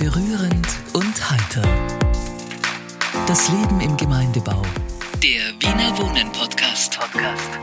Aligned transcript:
Berührend 0.00 0.66
und 0.94 1.30
heiter. 1.30 1.60
Das 3.26 3.50
Leben 3.50 3.82
im 3.82 3.98
Gemeindebau. 3.98 4.62
Der 5.22 5.52
Wiener 5.60 5.94
Wohnen 5.98 6.32
Podcast. 6.32 6.98
Podcast. 6.98 7.58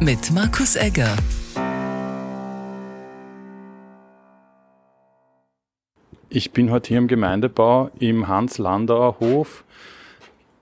Mit 0.00 0.32
Markus 0.32 0.76
Egger. 0.76 1.14
Ich 6.30 6.52
bin 6.52 6.70
heute 6.70 6.88
hier 6.88 6.96
im 6.96 7.08
Gemeindebau 7.08 7.90
im 7.98 8.26
Hans-Landauer 8.26 9.20
Hof 9.20 9.62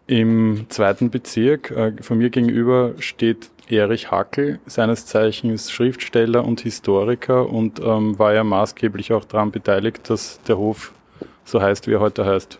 im 0.08 0.66
zweiten 0.68 1.10
Bezirk. 1.10 1.70
Äh, 1.70 1.92
von 2.02 2.18
mir 2.18 2.30
gegenüber 2.30 2.94
steht 2.98 3.50
Erich 3.68 4.10
Hackel, 4.10 4.58
seines 4.66 5.06
Zeichens 5.06 5.70
Schriftsteller 5.70 6.44
und 6.44 6.62
Historiker 6.62 7.48
und 7.48 7.78
ähm, 7.78 8.18
war 8.18 8.34
ja 8.34 8.42
maßgeblich 8.42 9.12
auch 9.12 9.24
daran 9.24 9.52
beteiligt, 9.52 10.10
dass 10.10 10.40
der 10.42 10.58
Hof 10.58 10.92
so 11.50 11.60
heißt, 11.60 11.86
wie 11.86 11.94
er 11.94 12.00
heute 12.00 12.24
heißt. 12.24 12.58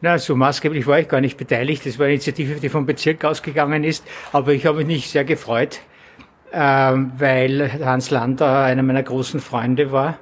Na, 0.00 0.18
so 0.18 0.34
maßgeblich 0.34 0.86
war 0.86 0.98
ich 0.98 1.08
gar 1.08 1.20
nicht 1.20 1.36
beteiligt. 1.36 1.86
Das 1.86 1.98
war 1.98 2.06
eine 2.06 2.14
Initiative, 2.14 2.58
die 2.58 2.68
vom 2.68 2.86
Bezirk 2.86 3.24
ausgegangen 3.24 3.84
ist. 3.84 4.04
Aber 4.32 4.52
ich 4.52 4.66
habe 4.66 4.78
mich 4.78 4.86
nicht 4.88 5.10
sehr 5.10 5.24
gefreut, 5.24 5.78
ähm, 6.52 7.12
weil 7.18 7.70
Hans 7.84 8.10
Landau 8.10 8.64
einer 8.64 8.82
meiner 8.82 9.04
großen 9.04 9.40
Freunde 9.40 9.92
war. 9.92 10.18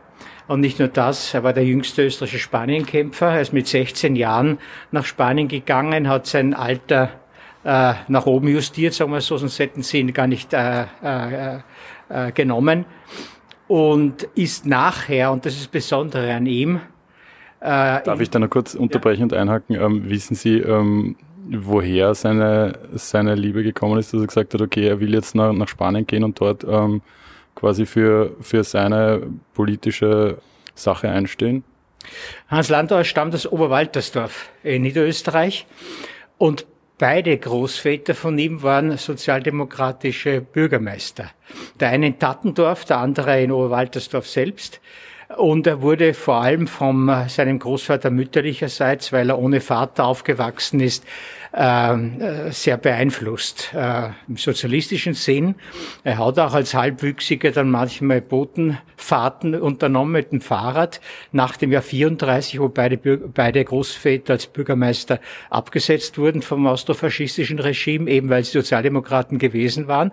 Und 0.49 0.61
nicht 0.61 0.81
nur 0.81 0.89
das, 0.89 1.33
er 1.33 1.45
war 1.45 1.53
der 1.53 1.65
jüngste 1.65 2.05
österreichische 2.05 2.41
Spanienkämpfer. 2.41 3.29
Er 3.29 3.41
ist 3.41 3.53
mit 3.53 3.69
16 3.69 4.17
Jahren 4.17 4.59
nach 4.91 5.05
Spanien 5.07 5.49
gegangen, 5.49 6.09
hat 6.09 6.27
sein 6.27 6.53
Alter 6.55 7.11
äh, 7.65 7.95
nach 8.09 8.27
oben 8.27 8.49
justiert, 8.49 8.93
sagen 8.93 9.13
wir 9.13 9.21
so, 9.21 9.39
sonst 9.39 9.59
hätten 9.59 9.83
sie 9.83 10.01
ihn 10.01 10.13
gar 10.13 10.27
nicht 10.27 10.53
äh, 10.53 10.87
äh, 11.03 11.59
äh, 12.09 12.33
genommen. 12.33 12.85
Und 13.67 14.25
ist 14.35 14.67
nachher, 14.67 15.31
und 15.31 15.47
das 15.47 15.55
ist 15.55 15.63
das 15.63 15.69
Besondere 15.69 16.35
an 16.35 16.45
ihm, 16.47 16.81
äh, 17.61 18.03
Darf 18.03 18.21
ich 18.21 18.31
da 18.31 18.39
noch 18.39 18.51
kurz 18.51 18.75
unterbrechen 18.75 19.21
ja. 19.21 19.25
und 19.25 19.35
einhaken? 19.35 19.77
Ähm, 19.77 20.09
wissen 20.09 20.35
Sie, 20.35 20.59
ähm, 20.59 21.17
woher 21.49 22.15
seine, 22.15 22.79
seine 22.95 23.35
Liebe 23.35 23.63
gekommen 23.63 23.99
ist, 23.99 24.13
dass 24.13 24.21
er 24.21 24.27
gesagt 24.27 24.55
hat, 24.55 24.61
okay, 24.61 24.87
er 24.87 25.01
will 25.01 25.13
jetzt 25.13 25.35
nach, 25.35 25.53
nach 25.53 25.69
Spanien 25.69 26.07
gehen 26.07 26.25
und 26.25 26.41
dort 26.41 26.65
ähm, 26.65 27.03
quasi 27.55 27.87
für, 27.87 28.37
für 28.41 28.65
seine 28.65 29.23
politische 29.55 30.39
Sache 30.75 31.09
einstehen? 31.09 31.65
Hans 32.49 32.69
Landauer 32.69 33.05
stammt 33.05 33.35
aus 33.35 33.47
Oberwaltersdorf 33.47 34.49
in 34.63 34.83
Niederösterreich 34.83 35.67
und 36.39 36.67
beide 36.99 37.37
Großväter 37.37 38.15
von 38.15 38.39
ihm 38.39 38.63
waren 38.63 38.97
sozialdemokratische 38.97 40.41
Bürgermeister. 40.41 41.31
Der 41.79 41.91
eine 41.91 42.09
in 42.09 42.19
Tattendorf, 42.19 42.85
der 42.85 42.99
andere 42.99 43.43
in 43.43 43.53
Oberwaltersdorf 43.53 44.27
selbst. 44.27 44.81
Und 45.37 45.67
er 45.67 45.81
wurde 45.81 46.13
vor 46.13 46.43
allem 46.43 46.67
von 46.67 47.09
äh, 47.09 47.29
seinem 47.29 47.61
Großvater 47.61 48.11
mütterlicherseits, 48.11 49.13
weil 49.13 49.31
er 49.31 49.39
ohne 49.39 49.61
Vater 49.61 50.05
aufgewachsen 50.05 50.81
ist, 50.81 51.05
ähm, 51.53 52.21
äh, 52.21 52.51
sehr 52.53 52.77
beeinflusst 52.77 53.73
äh, 53.75 54.11
im 54.29 54.37
sozialistischen 54.37 55.15
Sinn. 55.15 55.55
Er 56.05 56.19
hat 56.19 56.39
auch 56.39 56.55
als 56.55 56.75
Halbwüchsiger 56.75 57.53
dann 57.53 57.71
manchmal 57.71 58.21
Botenfahrten 58.21 59.55
unternommen 59.55 60.13
mit 60.13 60.33
dem 60.33 60.41
Fahrrad 60.41 61.01
nach 61.33 61.57
dem 61.57 61.73
Jahr 61.73 61.83
34, 61.83 62.61
wo 62.61 62.69
beide, 62.69 62.97
beide 62.97 63.65
Großväter 63.65 64.35
als 64.35 64.47
Bürgermeister 64.47 65.21
abgesetzt 65.49 66.19
wurden 66.19 66.43
vom 66.43 66.67
austrofaschistischen 66.67 67.59
Regime, 67.59 68.11
eben 68.11 68.31
weil 68.31 68.45
sie 68.45 68.53
Sozialdemokraten 68.53 69.39
gewesen 69.39 69.89
waren. 69.89 70.13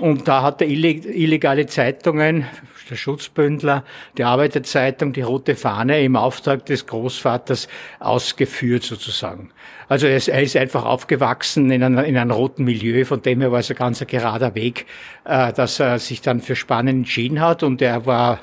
Und 0.00 0.28
da 0.28 0.42
hat 0.42 0.62
er 0.62 0.68
illegale 0.68 1.66
Zeitungen, 1.66 2.46
der 2.88 2.96
Schutzbündler, 2.96 3.84
die 4.16 4.24
Arbeiterzeitung, 4.24 5.12
die 5.12 5.22
Rote 5.22 5.56
Fahne 5.56 6.02
im 6.02 6.16
Auftrag 6.16 6.64
des 6.66 6.86
Großvaters 6.86 7.68
ausgeführt 7.98 8.82
sozusagen. 8.82 9.50
Also 9.88 10.06
er 10.06 10.16
ist, 10.16 10.28
er 10.28 10.42
ist 10.42 10.56
einfach 10.56 10.84
aufgewachsen 10.84 11.70
in, 11.70 11.82
einer, 11.82 12.04
in 12.04 12.16
einem 12.16 12.30
roten 12.30 12.64
Milieu, 12.64 13.04
von 13.04 13.22
dem 13.22 13.40
her 13.40 13.52
war 13.52 13.60
es 13.60 13.70
ein 13.70 13.76
ganz 13.76 14.04
gerader 14.06 14.54
Weg, 14.54 14.86
äh, 15.24 15.52
dass 15.52 15.80
er 15.80 15.98
sich 15.98 16.20
dann 16.20 16.40
für 16.40 16.56
Spanien 16.56 16.98
entschieden 16.98 17.40
hat 17.40 17.62
und 17.62 17.82
er 17.82 18.06
war 18.06 18.40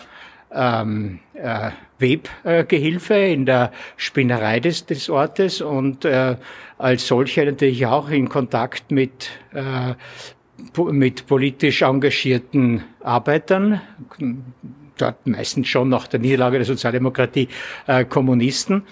ähm, 0.54 1.20
äh, 1.34 1.72
Webgehilfe 1.98 3.16
in 3.16 3.46
der 3.46 3.72
Spinnerei 3.98 4.60
des, 4.60 4.86
des 4.86 5.10
Ortes 5.10 5.62
und 5.62 6.06
äh, 6.06 6.36
als 6.78 7.08
solcher 7.08 7.46
natürlich 7.46 7.86
auch 7.86 8.10
in 8.10 8.28
Kontakt 8.28 8.92
mit 8.92 9.30
äh, 9.54 9.94
mit 10.92 11.28
politisch 11.28 11.82
engagierten 11.82 12.84
Arbeitern, 13.02 13.82
dort 14.98 15.28
meistens 15.28 15.68
schon 15.68 15.90
nach 15.90 16.08
der 16.08 16.20
Niederlage 16.20 16.58
der 16.58 16.66
Sozialdemokratie 16.66 17.48
äh, 17.88 18.06
Kommunisten. 18.06 18.84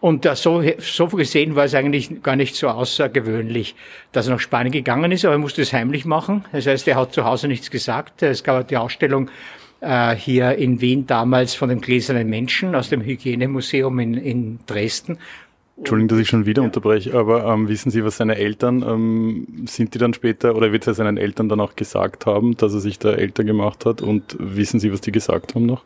Und 0.00 0.26
äh, 0.26 0.36
so, 0.36 0.62
so 0.78 1.06
gesehen 1.08 1.56
war 1.56 1.64
es 1.64 1.74
eigentlich 1.74 2.22
gar 2.22 2.36
nicht 2.36 2.54
so 2.54 2.68
außergewöhnlich, 2.68 3.74
dass 4.12 4.28
er 4.28 4.34
nach 4.34 4.40
Spanien 4.40 4.72
gegangen 4.72 5.10
ist, 5.10 5.24
aber 5.24 5.34
er 5.34 5.38
musste 5.38 5.62
es 5.62 5.72
heimlich 5.72 6.04
machen. 6.04 6.44
Das 6.52 6.66
heißt, 6.66 6.86
er 6.88 6.96
hat 6.96 7.12
zu 7.12 7.24
Hause 7.24 7.48
nichts 7.48 7.70
gesagt. 7.70 8.22
Es 8.22 8.44
gab 8.44 8.68
die 8.68 8.76
Ausstellung 8.76 9.30
äh, 9.80 10.14
hier 10.14 10.54
in 10.56 10.80
Wien 10.80 11.06
damals 11.06 11.54
von 11.54 11.68
dem 11.68 11.80
gläsernen 11.80 12.28
Menschen 12.28 12.74
aus 12.74 12.88
dem 12.90 13.02
Hygienemuseum 13.02 13.98
in, 13.98 14.14
in 14.14 14.58
Dresden. 14.66 15.18
Entschuldigung, 15.78 16.08
dass 16.08 16.18
ich 16.18 16.28
schon 16.28 16.44
wieder 16.44 16.62
ja. 16.62 16.66
unterbreche, 16.66 17.14
aber 17.14 17.44
ähm, 17.46 17.68
wissen 17.68 17.90
Sie, 17.90 18.04
was 18.04 18.16
seine 18.16 18.36
Eltern, 18.36 18.82
ähm, 18.82 19.64
sind 19.66 19.94
die 19.94 19.98
dann 19.98 20.12
später, 20.12 20.56
oder 20.56 20.72
wird 20.72 20.86
er 20.86 20.94
seinen 20.94 21.16
Eltern 21.16 21.48
dann 21.48 21.60
auch 21.60 21.76
gesagt 21.76 22.26
haben, 22.26 22.56
dass 22.56 22.74
er 22.74 22.80
sich 22.80 22.98
da 22.98 23.12
älter 23.12 23.44
gemacht 23.44 23.86
hat 23.86 24.02
und 24.02 24.36
wissen 24.38 24.80
Sie, 24.80 24.92
was 24.92 25.00
die 25.00 25.12
gesagt 25.12 25.54
haben 25.54 25.66
noch? 25.66 25.84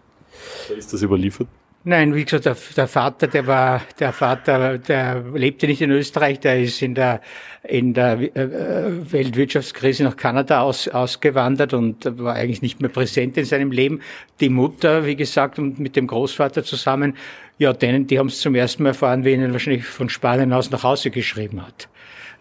Oder 0.68 0.78
ist 0.78 0.92
das 0.92 1.02
überliefert? 1.02 1.46
Nein, 1.84 2.14
wie 2.14 2.24
gesagt, 2.24 2.46
der, 2.46 2.56
der, 2.76 2.86
Vater, 2.86 3.26
der 3.26 3.46
war, 3.48 3.82
der 3.98 4.12
Vater, 4.12 4.78
der 4.78 5.24
lebte 5.34 5.66
nicht 5.66 5.82
in 5.82 5.90
Österreich, 5.90 6.38
der 6.38 6.60
ist 6.60 6.80
in 6.80 6.94
der, 6.94 7.20
in 7.64 7.92
der 7.92 8.20
äh, 8.36 9.12
Weltwirtschaftskrise 9.12 10.04
nach 10.04 10.16
Kanada 10.16 10.60
aus, 10.60 10.86
ausgewandert 10.86 11.74
und 11.74 12.06
war 12.20 12.34
eigentlich 12.34 12.62
nicht 12.62 12.80
mehr 12.80 12.88
präsent 12.88 13.36
in 13.36 13.44
seinem 13.46 13.72
Leben. 13.72 14.00
Die 14.38 14.48
Mutter, 14.48 15.06
wie 15.06 15.16
gesagt, 15.16 15.58
und 15.58 15.80
mit 15.80 15.96
dem 15.96 16.06
Großvater 16.06 16.62
zusammen, 16.62 17.16
ja, 17.58 17.72
denen, 17.72 18.06
die 18.06 18.18
haben 18.18 18.28
es 18.28 18.40
zum 18.40 18.54
ersten 18.54 18.82
Mal 18.82 18.90
erfahren, 18.90 19.24
wie 19.24 19.32
ihnen 19.32 19.52
wahrscheinlich 19.52 19.84
von 19.84 20.08
Spanien 20.08 20.52
aus 20.52 20.70
nach 20.70 20.82
Hause 20.82 21.10
geschrieben 21.10 21.64
hat. 21.64 21.88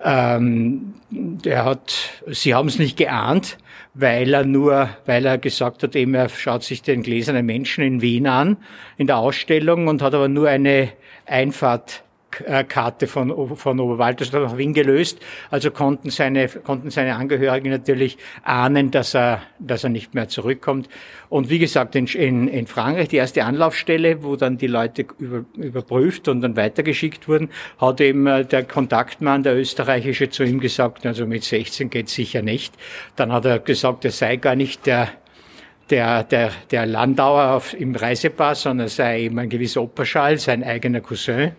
Ähm, 0.03 0.93
der 1.09 1.65
hat, 1.65 1.93
sie 2.27 2.55
haben 2.55 2.67
es 2.67 2.79
nicht 2.79 2.97
geahnt, 2.97 3.57
weil 3.93 4.33
er 4.33 4.45
nur, 4.45 4.89
weil 5.05 5.25
er 5.25 5.37
gesagt 5.37 5.83
hat, 5.83 5.95
eben 5.95 6.13
er 6.15 6.29
schaut 6.29 6.63
sich 6.63 6.81
den 6.81 7.03
gläsernen 7.03 7.45
Menschen 7.45 7.83
in 7.83 8.01
Wien 8.01 8.25
an, 8.25 8.57
in 8.97 9.07
der 9.07 9.17
Ausstellung 9.17 9.87
und 9.87 10.01
hat 10.01 10.15
aber 10.15 10.27
nur 10.27 10.47
eine 10.47 10.89
Einfahrt 11.25 12.03
Karte 12.31 13.07
von, 13.07 13.55
von 13.55 13.79
Oberwaltersdorf 13.79 14.51
nach 14.51 14.57
Wien 14.57 14.73
gelöst. 14.73 15.19
Also 15.49 15.71
konnten 15.71 16.09
seine, 16.09 16.47
konnten 16.47 16.89
seine 16.89 17.15
Angehörigen 17.15 17.69
natürlich 17.69 18.17
ahnen, 18.43 18.91
dass 18.91 19.13
er, 19.13 19.41
dass 19.59 19.83
er 19.83 19.89
nicht 19.89 20.13
mehr 20.13 20.27
zurückkommt. 20.27 20.89
Und 21.29 21.49
wie 21.49 21.59
gesagt, 21.59 21.95
in, 21.95 22.07
in, 22.07 22.47
in 22.47 22.67
Frankreich, 22.67 23.09
die 23.09 23.17
erste 23.17 23.45
Anlaufstelle, 23.45 24.23
wo 24.23 24.35
dann 24.35 24.57
die 24.57 24.67
Leute 24.67 25.05
über, 25.19 25.45
überprüft 25.55 26.27
und 26.27 26.41
dann 26.41 26.55
weitergeschickt 26.57 27.27
wurden, 27.27 27.49
hat 27.77 28.01
eben 28.01 28.27
äh, 28.27 28.45
der 28.45 28.63
Kontaktmann, 28.63 29.43
der 29.43 29.57
österreichische, 29.57 30.29
zu 30.29 30.43
ihm 30.43 30.59
gesagt, 30.59 31.05
also 31.05 31.25
mit 31.25 31.43
16 31.43 31.89
geht 31.89 32.09
sicher 32.09 32.41
nicht. 32.41 32.73
Dann 33.15 33.31
hat 33.31 33.45
er 33.45 33.59
gesagt, 33.59 34.05
er 34.05 34.11
sei 34.11 34.37
gar 34.37 34.55
nicht 34.55 34.85
der, 34.85 35.09
der, 35.89 36.23
der, 36.23 36.51
der 36.71 36.85
Landauer 36.85 37.51
auf, 37.51 37.73
im 37.73 37.95
Reisepass, 37.95 38.63
sondern 38.63 38.87
sei 38.87 39.21
eben 39.23 39.37
ein 39.39 39.49
gewisser 39.49 39.81
Opperschall, 39.81 40.37
sein 40.37 40.63
eigener 40.63 41.01
Cousin. 41.01 41.51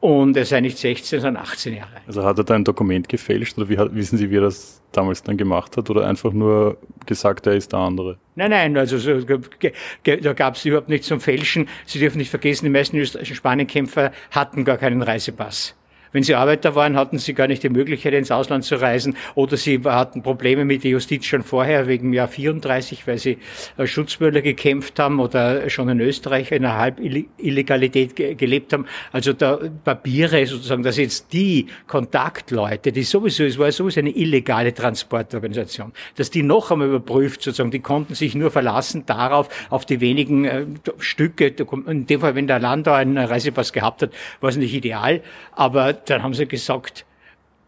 Und 0.00 0.34
er 0.36 0.46
sei 0.46 0.60
nicht 0.62 0.78
16, 0.78 1.20
sondern 1.20 1.42
18 1.42 1.76
Jahre. 1.76 1.90
Also 2.06 2.24
hat 2.24 2.38
er 2.38 2.44
da 2.44 2.54
ein 2.54 2.64
Dokument 2.64 3.06
gefälscht 3.08 3.58
oder 3.58 3.68
wie, 3.68 3.76
wissen 3.94 4.16
Sie, 4.16 4.30
wie 4.30 4.38
er 4.38 4.42
das 4.42 4.80
damals 4.92 5.22
dann 5.22 5.36
gemacht 5.36 5.76
hat 5.76 5.90
oder 5.90 6.06
einfach 6.06 6.32
nur 6.32 6.78
gesagt, 7.04 7.46
er 7.46 7.54
ist 7.54 7.72
der 7.72 7.80
andere? 7.80 8.18
Nein, 8.34 8.50
nein, 8.50 8.76
also 8.78 8.96
so, 8.96 9.20
da 9.20 10.32
gab 10.32 10.56
es 10.56 10.64
überhaupt 10.64 10.88
nichts 10.88 11.06
zum 11.06 11.20
Fälschen. 11.20 11.68
Sie 11.84 11.98
dürfen 11.98 12.16
nicht 12.16 12.30
vergessen, 12.30 12.64
die 12.64 12.70
meisten 12.70 12.96
österreichischen 12.96 13.36
Spanienkämpfer 13.36 14.10
hatten 14.30 14.64
gar 14.64 14.78
keinen 14.78 15.02
Reisepass. 15.02 15.76
Wenn 16.12 16.22
sie 16.22 16.34
Arbeiter 16.34 16.74
waren, 16.74 16.96
hatten 16.96 17.18
sie 17.18 17.34
gar 17.34 17.46
nicht 17.46 17.62
die 17.62 17.68
Möglichkeit, 17.68 18.14
ins 18.14 18.30
Ausland 18.30 18.64
zu 18.64 18.76
reisen. 18.76 19.16
Oder 19.34 19.56
sie 19.56 19.80
hatten 19.84 20.22
Probleme 20.22 20.64
mit 20.64 20.82
der 20.84 20.90
Justiz 20.92 21.24
schon 21.24 21.42
vorher 21.42 21.86
wegen 21.86 22.12
Jahr 22.12 22.28
34, 22.28 23.06
weil 23.06 23.18
sie 23.18 23.38
Schutzmüller 23.82 24.42
gekämpft 24.42 24.98
haben 24.98 25.20
oder 25.20 25.70
schon 25.70 25.88
in 25.88 26.00
Österreich 26.00 26.50
in 26.52 26.64
einer 26.64 26.78
Halbillegalität 26.78 28.16
gelebt 28.38 28.72
haben. 28.72 28.86
Also 29.12 29.32
da 29.32 29.58
Papiere 29.84 30.44
sozusagen, 30.46 30.82
dass 30.82 30.96
jetzt 30.96 31.32
die 31.32 31.66
Kontaktleute, 31.86 32.92
die 32.92 33.02
sowieso, 33.02 33.44
es 33.44 33.58
war 33.58 33.70
sowieso 33.70 34.00
eine 34.00 34.10
illegale 34.10 34.74
Transportorganisation, 34.74 35.92
dass 36.16 36.30
die 36.30 36.42
noch 36.42 36.70
einmal 36.70 36.88
überprüft 36.88 37.42
sozusagen, 37.42 37.70
die 37.70 37.80
konnten 37.80 38.14
sich 38.14 38.34
nur 38.34 38.50
verlassen 38.50 39.04
darauf, 39.06 39.48
auf 39.70 39.86
die 39.86 40.00
wenigen 40.00 40.44
äh, 40.44 40.66
Stücke, 40.98 41.54
in 41.86 42.06
dem 42.06 42.20
Fall, 42.20 42.34
wenn 42.34 42.46
der 42.46 42.58
Landau 42.58 42.92
einen 42.92 43.18
Reisepass 43.18 43.72
gehabt 43.72 44.02
hat, 44.02 44.10
war 44.40 44.50
es 44.50 44.56
nicht 44.56 44.74
ideal, 44.74 45.22
aber 45.52 45.99
dann 46.06 46.22
haben 46.22 46.34
sie 46.34 46.46
gesagt, 46.46 47.04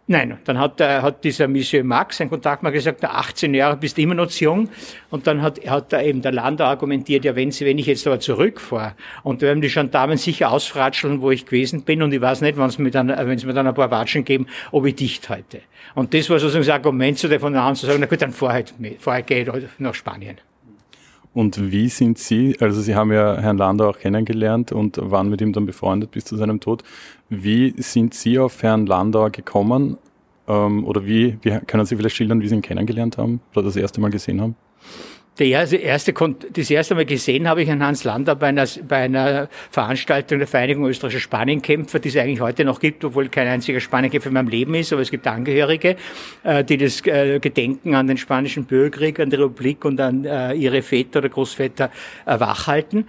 Nein, 0.09 0.37
dann 0.45 0.59
hat, 0.59 0.81
der, 0.81 1.01
hat 1.01 1.23
dieser 1.23 1.47
Monsieur 1.47 1.85
Max, 1.85 2.21
ein 2.21 2.29
Kontakt 2.29 2.65
mal 2.65 2.71
gesagt, 2.71 3.05
18 3.05 3.55
Jahre 3.55 3.77
bist 3.77 3.97
du 3.97 4.03
immer 4.03 4.15
noch 4.15 4.27
zu 4.27 4.45
jung. 4.45 4.69
Und 5.11 5.29
dann 5.29 5.43
hat, 5.43 5.65
hat 5.65 5.93
da 5.93 6.03
eben 6.03 6.23
der 6.23 6.33
Lander 6.33 6.67
argumentiert, 6.67 7.25
ja, 7.25 7.37
wenn, 7.37 7.53
sie, 7.53 7.65
wenn 7.65 7.79
ich 7.79 7.87
jetzt 7.87 8.05
aber 8.07 8.19
zurückfahre 8.19 8.95
und 9.23 9.43
da 9.43 9.47
werden 9.47 9.61
die 9.61 9.69
Gendarmen 9.69 10.19
sicher 10.19 10.51
ausfratscheln, 10.51 11.23
wo 11.23 11.31
ich 11.31 11.47
gewesen 11.47 11.85
bin 11.85 12.03
und 12.03 12.13
ich 12.13 12.21
weiß 12.21 12.41
nicht, 12.41 12.59
wenn 12.59 12.69
sie 12.69 12.83
mir 12.83 12.91
dann, 12.91 13.09
wenn 13.09 13.39
sie 13.39 13.47
mir 13.47 13.55
dann 13.55 13.69
ein 13.69 13.75
paar 13.75 13.93
Watschen 13.93 14.25
geben, 14.25 14.49
ob 14.73 14.87
ich 14.87 14.97
dicht 14.97 15.29
halte. 15.29 15.61
Und 15.95 16.13
das 16.13 16.29
war 16.29 16.41
sozusagen 16.41 16.67
das 16.67 16.75
Argument 16.75 17.17
zu 17.17 17.29
der 17.29 17.39
von 17.39 17.53
der 17.53 17.65
Hand 17.65 17.79
zu 17.79 17.87
sagen, 17.87 18.01
na 18.01 18.07
gut, 18.07 18.21
dann 18.21 18.33
fahr 18.33 18.55
halt 18.55 18.75
fahr 18.99 19.15
halt, 19.15 19.29
geh 19.29 19.47
halt 19.47 19.69
nach 19.79 19.95
Spanien. 19.95 20.37
Und 21.35 21.73
wie 21.73 21.89
sind 21.89 22.19
Sie, 22.19 22.57
also 22.61 22.81
Sie 22.81 22.95
haben 22.95 23.11
ja 23.11 23.39
Herrn 23.39 23.57
Landau 23.57 23.91
auch 23.91 23.99
kennengelernt 23.99 24.71
und 24.73 24.99
waren 25.01 25.31
mit 25.31 25.41
ihm 25.41 25.53
dann 25.53 25.65
befreundet 25.65 26.11
bis 26.11 26.25
zu 26.25 26.37
seinem 26.37 26.61
Tod. 26.61 26.83
Wie 27.31 27.75
sind 27.79 28.13
Sie 28.15 28.39
auf 28.39 28.63
Herrn 28.63 28.87
Landau 28.87 29.31
gekommen? 29.31 29.97
Ähm, 30.47 30.85
oder 30.85 31.07
wie, 31.07 31.39
wie 31.43 31.59
können 31.67 31.87
Sie 31.87 31.97
vielleicht 31.97 32.17
schildern, 32.17 32.43
wie 32.43 32.49
Sie 32.49 32.55
ihn 32.55 32.63
kennengelernt 32.63 33.17
haben 33.17 33.41
oder 33.55 33.65
das 33.65 33.77
erste 33.77 34.01
Mal 34.01 34.11
gesehen 34.11 34.41
haben? 34.41 34.57
Der 35.39 35.47
erste, 35.47 35.77
erste, 35.77 36.13
das 36.53 36.71
erste 36.71 36.95
Mal 36.95 37.07
gesehen 37.07 37.49
habe 37.49 37.63
ich 37.63 37.69
Herrn 37.69 37.83
Hans 37.83 38.05
Lander 38.05 38.35
bei 38.35 38.49
einer, 38.49 38.67
bei 38.87 39.05
einer 39.05 39.49
Veranstaltung 39.71 40.39
der 40.39 40.47
Vereinigung 40.47 40.87
österreichischer 40.87 41.23
Spanienkämpfer, 41.23 42.01
die 42.01 42.11
es 42.11 42.17
eigentlich 42.19 42.43
heute 42.43 42.67
noch 42.67 42.79
gibt, 42.79 43.03
obwohl 43.03 43.31
kein 43.31 43.49
einziger 43.49 43.81
Spanienkkämpfer 43.81 44.29
in 44.29 44.35
meinem 44.35 44.49
Leben 44.49 44.75
ist, 44.75 44.93
aber 44.93 45.01
es 45.01 45.11
gibt 45.11 45.27
Angehörige, 45.27 45.97
äh, 46.43 46.63
die 46.63 46.77
das 46.77 47.01
äh, 47.07 47.41
Gedenken 47.41 47.95
an 47.95 48.09
den 48.09 48.19
spanischen 48.19 48.67
Bürgerkrieg, 48.67 49.21
an 49.21 49.31
die 49.31 49.37
Republik 49.37 49.87
und 49.87 49.99
an 50.03 50.27
äh, 50.27 50.53
ihre 50.53 50.83
Väter 50.83 51.21
oder 51.21 51.31
Großväter 51.31 51.91
wachhalten. 52.27 53.07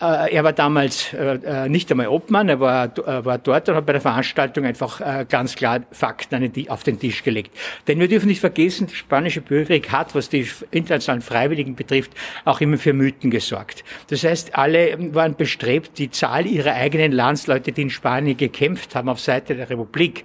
Äh, 0.00 0.34
er 0.34 0.42
war 0.42 0.52
damals 0.52 1.12
äh, 1.12 1.36
äh, 1.36 1.68
nicht 1.68 1.90
einmal 1.90 2.08
Obmann, 2.08 2.48
er 2.48 2.58
war, 2.58 2.92
war 3.24 3.38
dort 3.38 3.68
und 3.68 3.76
hat 3.76 3.86
bei 3.86 3.92
der 3.92 4.00
Veranstaltung 4.00 4.64
einfach 4.64 5.00
ganz 5.28 5.54
klar 5.54 5.80
Fakten 5.90 6.52
auf 6.68 6.82
den 6.82 6.98
Tisch 6.98 7.22
gelegt. 7.22 7.56
Denn 7.86 8.00
wir 8.00 8.08
dürfen 8.08 8.28
nicht 8.28 8.40
vergessen, 8.40 8.86
der 8.88 8.94
spanische 8.94 9.40
Bürgerkrieg 9.40 9.92
hat, 9.92 10.14
was 10.14 10.28
die 10.28 10.46
internationalen 10.70 11.22
Freiwilligen 11.22 11.74
betrifft, 11.76 12.12
auch 12.44 12.60
immer 12.60 12.76
für 12.76 12.92
Mythen 12.92 13.30
gesorgt. 13.30 13.84
Das 14.08 14.24
heißt, 14.24 14.56
alle 14.56 15.14
waren 15.14 15.36
bestrebt, 15.36 15.98
die 15.98 16.10
Zahl 16.10 16.46
ihrer 16.46 16.74
eigenen 16.74 17.12
Landsleute, 17.12 17.72
die 17.72 17.82
in 17.82 17.90
Spanien 17.90 18.36
gekämpft 18.36 18.94
haben, 18.94 19.08
auf 19.08 19.20
Seite 19.20 19.54
der 19.54 19.70
Republik, 19.70 20.24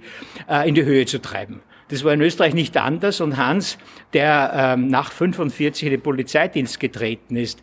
in 0.64 0.74
die 0.74 0.84
Höhe 0.84 1.06
zu 1.06 1.20
treiben. 1.20 1.60
Das 1.90 2.04
war 2.04 2.12
in 2.12 2.20
Österreich 2.20 2.54
nicht 2.54 2.76
anders 2.76 3.20
und 3.20 3.36
Hans, 3.36 3.76
der 4.12 4.52
ähm, 4.54 4.86
nach 4.86 5.10
45 5.10 5.86
in 5.86 5.90
den 5.90 6.00
Polizeidienst 6.00 6.78
getreten 6.78 7.34
ist, 7.34 7.60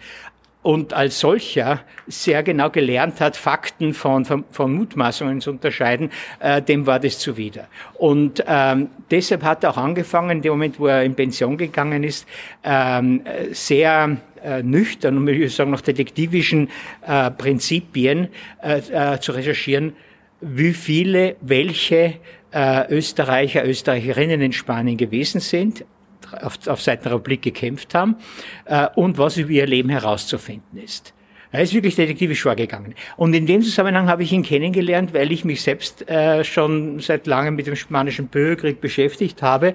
und 0.63 0.93
als 0.93 1.19
solcher 1.19 1.81
sehr 2.07 2.43
genau 2.43 2.69
gelernt 2.69 3.21
hat, 3.21 3.37
Fakten 3.37 3.93
von, 3.93 4.25
von, 4.25 4.43
von 4.51 4.73
Mutmaßungen 4.73 5.39
zu 5.39 5.51
unterscheiden, 5.51 6.09
äh, 6.39 6.61
dem 6.61 6.85
war 6.85 6.99
das 6.99 7.19
zuwider. 7.19 7.67
Und 7.93 8.43
ähm, 8.45 8.89
deshalb 9.09 9.43
hat 9.43 9.63
er 9.63 9.71
auch 9.71 9.77
angefangen, 9.77 10.31
in 10.31 10.41
dem 10.41 10.51
Moment, 10.51 10.79
wo 10.79 10.87
er 10.87 11.03
in 11.03 11.15
Pension 11.15 11.57
gegangen 11.57 12.03
ist, 12.03 12.27
ähm, 12.63 13.21
sehr 13.51 14.17
äh, 14.43 14.61
nüchtern 14.63 15.17
und 15.17 15.27
ich 15.27 15.55
sagen 15.55 15.71
nach 15.71 15.81
detektivischen 15.81 16.69
äh, 17.05 17.31
Prinzipien 17.31 18.29
äh, 18.61 18.79
äh, 18.79 19.19
zu 19.19 19.31
recherchieren, 19.31 19.93
wie 20.41 20.73
viele, 20.73 21.35
welche 21.41 22.15
äh, 22.51 22.93
Österreicher, 22.93 23.65
Österreicherinnen 23.65 24.41
in 24.41 24.53
Spanien 24.53 24.97
gewesen 24.97 25.39
sind, 25.41 25.85
auf, 26.41 26.67
auf 26.67 26.81
Seiten 26.81 27.03
der 27.03 27.13
Republik 27.13 27.41
gekämpft 27.41 27.93
haben 27.95 28.15
äh, 28.65 28.87
und 28.95 29.17
was 29.17 29.37
über 29.37 29.51
ihr 29.51 29.67
Leben 29.67 29.89
herauszufinden 29.89 30.79
ist. 30.79 31.13
Er 31.51 31.63
ist 31.63 31.73
wirklich 31.73 31.95
detektivisch 31.95 32.43
vorgegangen. 32.43 32.93
Und 33.15 33.33
in 33.33 33.45
dem 33.45 33.61
Zusammenhang 33.61 34.07
habe 34.09 34.23
ich 34.23 34.33
ihn 34.33 34.43
kennengelernt, 34.43 35.13
weil 35.13 35.31
ich 35.31 35.45
mich 35.45 35.61
selbst 35.61 36.07
äh, 36.09 36.43
schon 36.43 36.99
seit 36.99 37.25
langem 37.25 37.55
mit 37.55 37.67
dem 37.67 37.75
spanischen 37.75 38.27
Bürgerkrieg 38.27 38.81
beschäftigt 38.81 39.41
habe. 39.41 39.73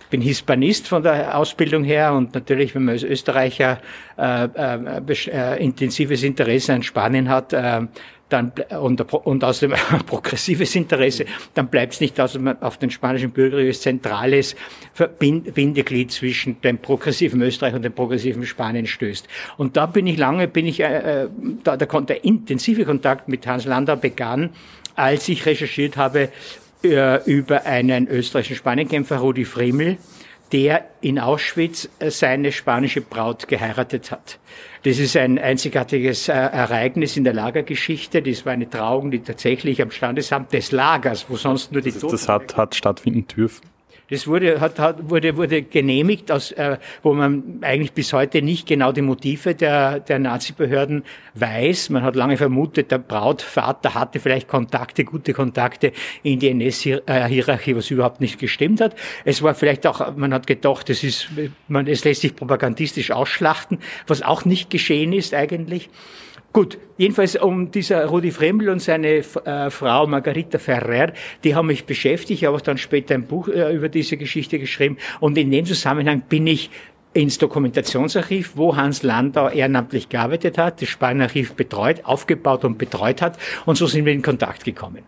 Ich 0.00 0.06
bin 0.10 0.20
Hispanist 0.20 0.86
von 0.86 1.02
der 1.02 1.36
Ausbildung 1.36 1.82
her 1.82 2.12
und 2.12 2.34
natürlich, 2.34 2.74
wenn 2.74 2.84
man 2.84 2.92
als 2.92 3.02
Österreicher 3.02 3.80
äh, 4.18 4.44
äh, 4.44 5.00
äh 5.28 5.64
intensives 5.64 6.22
Interesse 6.22 6.74
an 6.74 6.82
Spanien 6.82 7.28
hat, 7.28 7.54
äh, 7.54 7.80
dann, 8.28 8.52
und, 8.80 9.00
und 9.12 9.44
aus 9.44 9.60
dem 9.60 9.72
progressives 10.06 10.74
Interesse, 10.74 11.26
dann 11.54 11.68
bleibt 11.68 11.94
es 11.94 12.00
nicht 12.00 12.18
dass 12.18 12.38
man 12.38 12.60
auf 12.62 12.78
den 12.78 12.90
spanischen 12.90 13.30
Bürgerkrieg 13.30 13.74
zentrales 13.74 14.56
Bindeglied 15.18 16.10
zwischen 16.10 16.60
dem 16.62 16.78
progressiven 16.78 17.40
Österreich 17.42 17.74
und 17.74 17.82
dem 17.82 17.92
progressiven 17.92 18.44
Spanien 18.46 18.86
stößt. 18.86 19.28
Und 19.56 19.76
da 19.76 19.86
bin 19.86 20.06
ich 20.06 20.16
lange, 20.16 20.48
bin 20.48 20.66
ich, 20.66 20.80
äh, 20.80 21.24
äh 21.24 21.28
da, 21.62 21.76
da 21.76 21.86
konnte 21.86 22.14
der 22.14 22.24
intensive 22.24 22.84
Kontakt 22.84 23.28
mit 23.28 23.46
Hans 23.46 23.64
Landau 23.64 23.96
begann, 23.96 24.50
als 24.96 25.28
ich 25.28 25.46
recherchiert 25.46 25.96
habe 25.96 26.30
äh, 26.82 27.22
über 27.30 27.66
einen 27.66 28.08
österreichischen 28.08 28.56
Spanienkämpfer, 28.56 29.16
Rudi 29.16 29.44
Friemel, 29.44 29.98
der 30.54 30.84
in 31.00 31.18
Auschwitz 31.18 31.88
äh, 31.98 32.12
seine 32.12 32.52
spanische 32.52 33.00
Braut 33.00 33.48
geheiratet 33.48 34.12
hat. 34.12 34.38
Das 34.84 35.00
ist 35.00 35.16
ein 35.16 35.36
einzigartiges 35.36 36.28
äh, 36.28 36.32
Ereignis 36.32 37.16
in 37.16 37.24
der 37.24 37.32
Lagergeschichte. 37.32 38.22
Das 38.22 38.46
war 38.46 38.52
eine 38.52 38.70
Trauung, 38.70 39.10
die 39.10 39.18
tatsächlich 39.18 39.82
am 39.82 39.90
Standesamt 39.90 40.52
des 40.52 40.70
Lagers, 40.70 41.26
wo 41.28 41.34
sonst 41.34 41.72
nur 41.72 41.82
die 41.82 41.90
Das, 41.90 42.02
das 42.02 42.28
hat, 42.28 42.56
hat 42.56 42.76
stattfinden 42.76 43.26
dürfen. 43.26 43.66
Das 44.10 44.26
wurde, 44.26 44.60
hat, 44.60 44.78
hat, 44.78 45.08
wurde, 45.08 45.36
wurde 45.36 45.62
genehmigt, 45.62 46.30
aus, 46.30 46.52
äh, 46.52 46.76
wo 47.02 47.14
man 47.14 47.60
eigentlich 47.62 47.92
bis 47.92 48.12
heute 48.12 48.42
nicht 48.42 48.66
genau 48.66 48.92
die 48.92 49.02
Motive 49.02 49.54
der, 49.54 50.00
der 50.00 50.18
Nazi-Behörden 50.18 51.04
weiß. 51.34 51.90
Man 51.90 52.02
hat 52.02 52.14
lange 52.14 52.36
vermutet, 52.36 52.90
der 52.90 52.98
Brautvater 52.98 53.94
hatte 53.94 54.20
vielleicht 54.20 54.46
Kontakte, 54.46 55.04
gute 55.04 55.32
Kontakte 55.32 55.92
in 56.22 56.38
die 56.38 56.48
NS-Hierarchie, 56.48 57.76
was 57.76 57.90
überhaupt 57.90 58.20
nicht 58.20 58.38
gestimmt 58.38 58.80
hat. 58.80 58.94
Es 59.24 59.42
war 59.42 59.54
vielleicht 59.54 59.86
auch, 59.86 60.14
man 60.16 60.34
hat 60.34 60.46
gedacht, 60.46 60.90
es 60.90 61.02
ist, 61.02 61.28
man, 61.68 61.86
es 61.86 62.04
lässt 62.04 62.20
sich 62.20 62.36
propagandistisch 62.36 63.10
ausschlachten, 63.10 63.78
was 64.06 64.20
auch 64.20 64.44
nicht 64.44 64.68
geschehen 64.68 65.14
ist 65.14 65.32
eigentlich. 65.32 65.88
Gut, 66.54 66.78
jedenfalls 66.98 67.34
um 67.34 67.72
dieser 67.72 68.06
Rudi 68.06 68.30
Freml 68.30 68.68
und 68.68 68.80
seine 68.80 69.08
äh, 69.16 69.70
Frau 69.70 70.06
Margarita 70.06 70.58
Ferrer, 70.58 71.12
die 71.42 71.56
haben 71.56 71.66
mich 71.66 71.84
beschäftigt. 71.84 72.42
Ich 72.42 72.44
habe 72.44 72.56
auch 72.56 72.60
dann 72.60 72.78
später 72.78 73.14
ein 73.14 73.26
Buch 73.26 73.48
äh, 73.48 73.74
über 73.74 73.88
diese 73.88 74.16
Geschichte 74.16 74.60
geschrieben. 74.60 74.96
Und 75.18 75.36
in 75.36 75.50
dem 75.50 75.66
Zusammenhang 75.66 76.22
bin 76.28 76.46
ich 76.46 76.70
ins 77.12 77.38
Dokumentationsarchiv, 77.38 78.52
wo 78.54 78.76
Hans 78.76 79.02
Landau 79.02 79.48
ehrenamtlich 79.48 80.08
gearbeitet 80.08 80.56
hat, 80.56 80.80
das 80.80 80.88
Spanarchiv 80.88 81.54
betreut, 81.54 82.04
aufgebaut 82.04 82.64
und 82.64 82.78
betreut 82.78 83.20
hat. 83.20 83.36
Und 83.66 83.74
so 83.74 83.88
sind 83.88 84.04
wir 84.04 84.12
in 84.12 84.22
Kontakt 84.22 84.62
gekommen. 84.62 85.02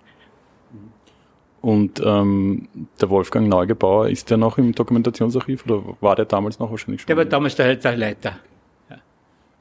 Und 1.61 2.03
ähm, 2.05 2.67
der 3.01 3.09
Wolfgang 3.09 3.47
Neugebauer, 3.49 4.09
ist 4.09 4.31
der 4.31 4.37
noch 4.37 4.59
im 4.59 4.73
Dokumentationsarchiv 4.73 5.65
oder 5.67 5.97
war 6.01 6.17
der 6.17 6.25
damals 6.25 6.59
noch 6.59 6.73
wahrscheinlich 6.73 7.03
schon? 7.03 7.07
Der 7.07 7.17
war 7.17 7.25
damals 7.25 7.55
der, 7.55 7.77
der 7.77 7.97
Leiter. 7.97 8.41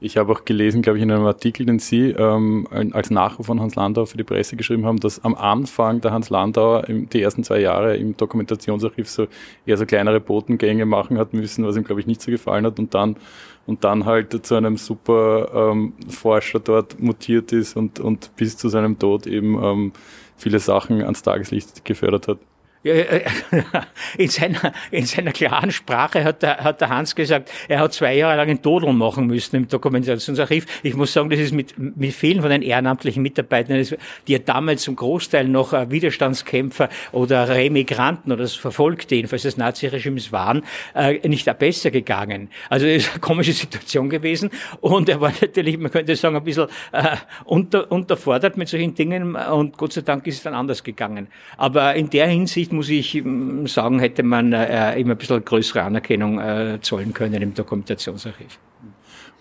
Ich 0.06 0.18
habe 0.18 0.31
auch 0.31 0.46
gelesen, 0.46 0.84
glaube 0.84 1.00
ich, 1.00 1.04
in 1.04 1.10
einem 1.10 1.25
Artikel, 1.25 1.66
den 1.66 1.80
Sie 1.80 2.12
ähm, 2.12 2.68
als 2.69 3.09
Nachruf 3.09 3.47
von 3.47 3.59
Hans 3.59 3.74
Landauer 3.74 4.06
für 4.06 4.18
die 4.18 4.24
Presse 4.24 4.56
geschrieben 4.56 4.85
haben, 4.85 5.00
dass 5.00 5.24
am 5.24 5.33
Anfang 5.33 6.00
der 6.00 6.12
Hans 6.12 6.30
Landauer 6.30 6.88
im, 6.88 7.09
die 7.09 7.24
ersten 7.24 7.44
zwei 7.44 7.59
Jahre 7.59 7.97
im 7.97 8.16
Dokumentationsarchiv 8.16 9.09
so 9.09 9.26
eher 9.66 9.78
so 9.78 9.88
kleinere 9.88 10.19
Botengänge 10.19 10.85
machen 10.85 11.18
hat 11.18 11.33
müssen, 11.33 11.66
was 11.66 11.76
ihm, 11.76 11.83
glaube 11.83 12.02
ich, 12.02 12.06
nicht 12.06 12.21
so 12.21 12.30
gefallen 12.30 12.68
hat 12.68 12.78
und 12.78 12.94
dann 12.94 13.16
und 13.66 13.83
dann 13.83 14.06
halt 14.06 14.45
zu 14.45 14.54
einem 14.54 14.78
super 14.78 15.71
ähm, 15.71 15.94
Forscher 16.07 16.59
dort 16.59 17.00
mutiert 17.00 17.52
ist 17.52 17.76
und, 17.76 18.00
und 18.00 18.30
bis 18.35 18.57
zu 18.57 18.69
seinem 18.69 19.00
Tod 19.00 19.26
eben 19.26 19.59
ähm, 19.64 19.92
viele 20.38 20.59
Sachen 20.59 21.02
ans 21.02 21.24
Tageslicht 21.24 21.83
gefördert 21.83 22.28
hat. 22.28 22.38
Äh, 22.85 23.25
in 24.18 24.30
seiner, 24.30 24.71
in 24.92 25.06
seiner 25.06 25.31
klaren 25.31 25.71
Sprache 25.71 26.23
hat 26.23 26.44
der, 26.44 26.63
hat 26.63 26.81
der 26.81 26.89
Hans 26.89 27.15
gesagt, 27.15 27.51
er 27.68 27.80
hat 27.80 27.94
zwei 27.94 28.15
Jahre 28.15 28.37
lang 28.37 28.49
ein 28.49 28.61
Todel 28.61 28.94
machen 28.94 29.25
müssen 29.25 29.56
im 29.56 29.68
Dokumentationsarchiv. 29.68 30.68
Ich 30.83 30.95
muss 30.95 31.11
sagen, 31.11 31.31
das 31.31 31.39
ist 31.39 31.51
mit, 31.51 31.73
mit 31.80 32.13
vielen 32.13 32.42
von 32.42 32.51
den 32.51 32.61
ehrenamtlichen 32.61 33.23
Mitarbeitern, 33.23 33.83
die 34.27 34.31
ja 34.31 34.37
damals 34.37 34.83
zum 34.83 34.95
Großteil 34.95 35.47
noch 35.47 35.73
äh, 35.73 35.89
Widerstandskämpfer 35.89 36.89
oder 37.11 37.49
Remigranten 37.49 38.31
oder 38.31 38.47
Verfolgte 38.47 39.15
jedenfalls 39.15 39.42
des 39.42 39.57
Naziregimes 39.57 40.31
waren, 40.31 40.63
äh, 40.94 41.27
nicht 41.27 41.45
besser 41.57 41.89
gegangen. 41.89 42.49
Also 42.69 42.85
es 42.85 43.06
ist 43.06 43.11
eine 43.13 43.19
komische 43.19 43.54
Situation 43.54 44.11
gewesen 44.11 44.51
und 44.81 45.09
er 45.09 45.19
war 45.21 45.31
natürlich, 45.42 45.80
man 45.80 45.89
könnte 45.89 46.15
sagen, 46.15 46.35
ein 46.35 46.44
bisschen 46.44 46.68
äh, 46.92 47.18
unter, 47.45 47.92
unterfordert 47.92 48.57
mit 48.57 48.68
solchen 48.69 48.94
Dingen 48.94 49.35
und 49.35 49.75
Gott 49.75 49.94
sei 49.94 50.01
Dank 50.01 50.27
ist 50.27 50.35
es 50.35 50.44
dann 50.44 50.54
anders 50.54 50.83
gegangen. 50.83 51.27
Aber 51.57 51.95
in 51.95 52.11
der 52.11 52.27
Hinsicht 52.27 52.74
muss 52.75 52.89
ich 52.89 53.21
mm, 53.23 53.65
sagen, 53.65 53.99
hätte 53.99 54.23
man 54.23 54.53
äh, 54.53 54.99
immer 54.99 55.11
ein 55.11 55.17
bisschen 55.17 55.44
größere 55.44 55.83
Anerkennung 55.83 56.39
äh, 56.39 56.79
zollen 56.81 57.13
können 57.13 57.41
im 57.41 57.53
Dokumentationsarchiv. 57.53 58.59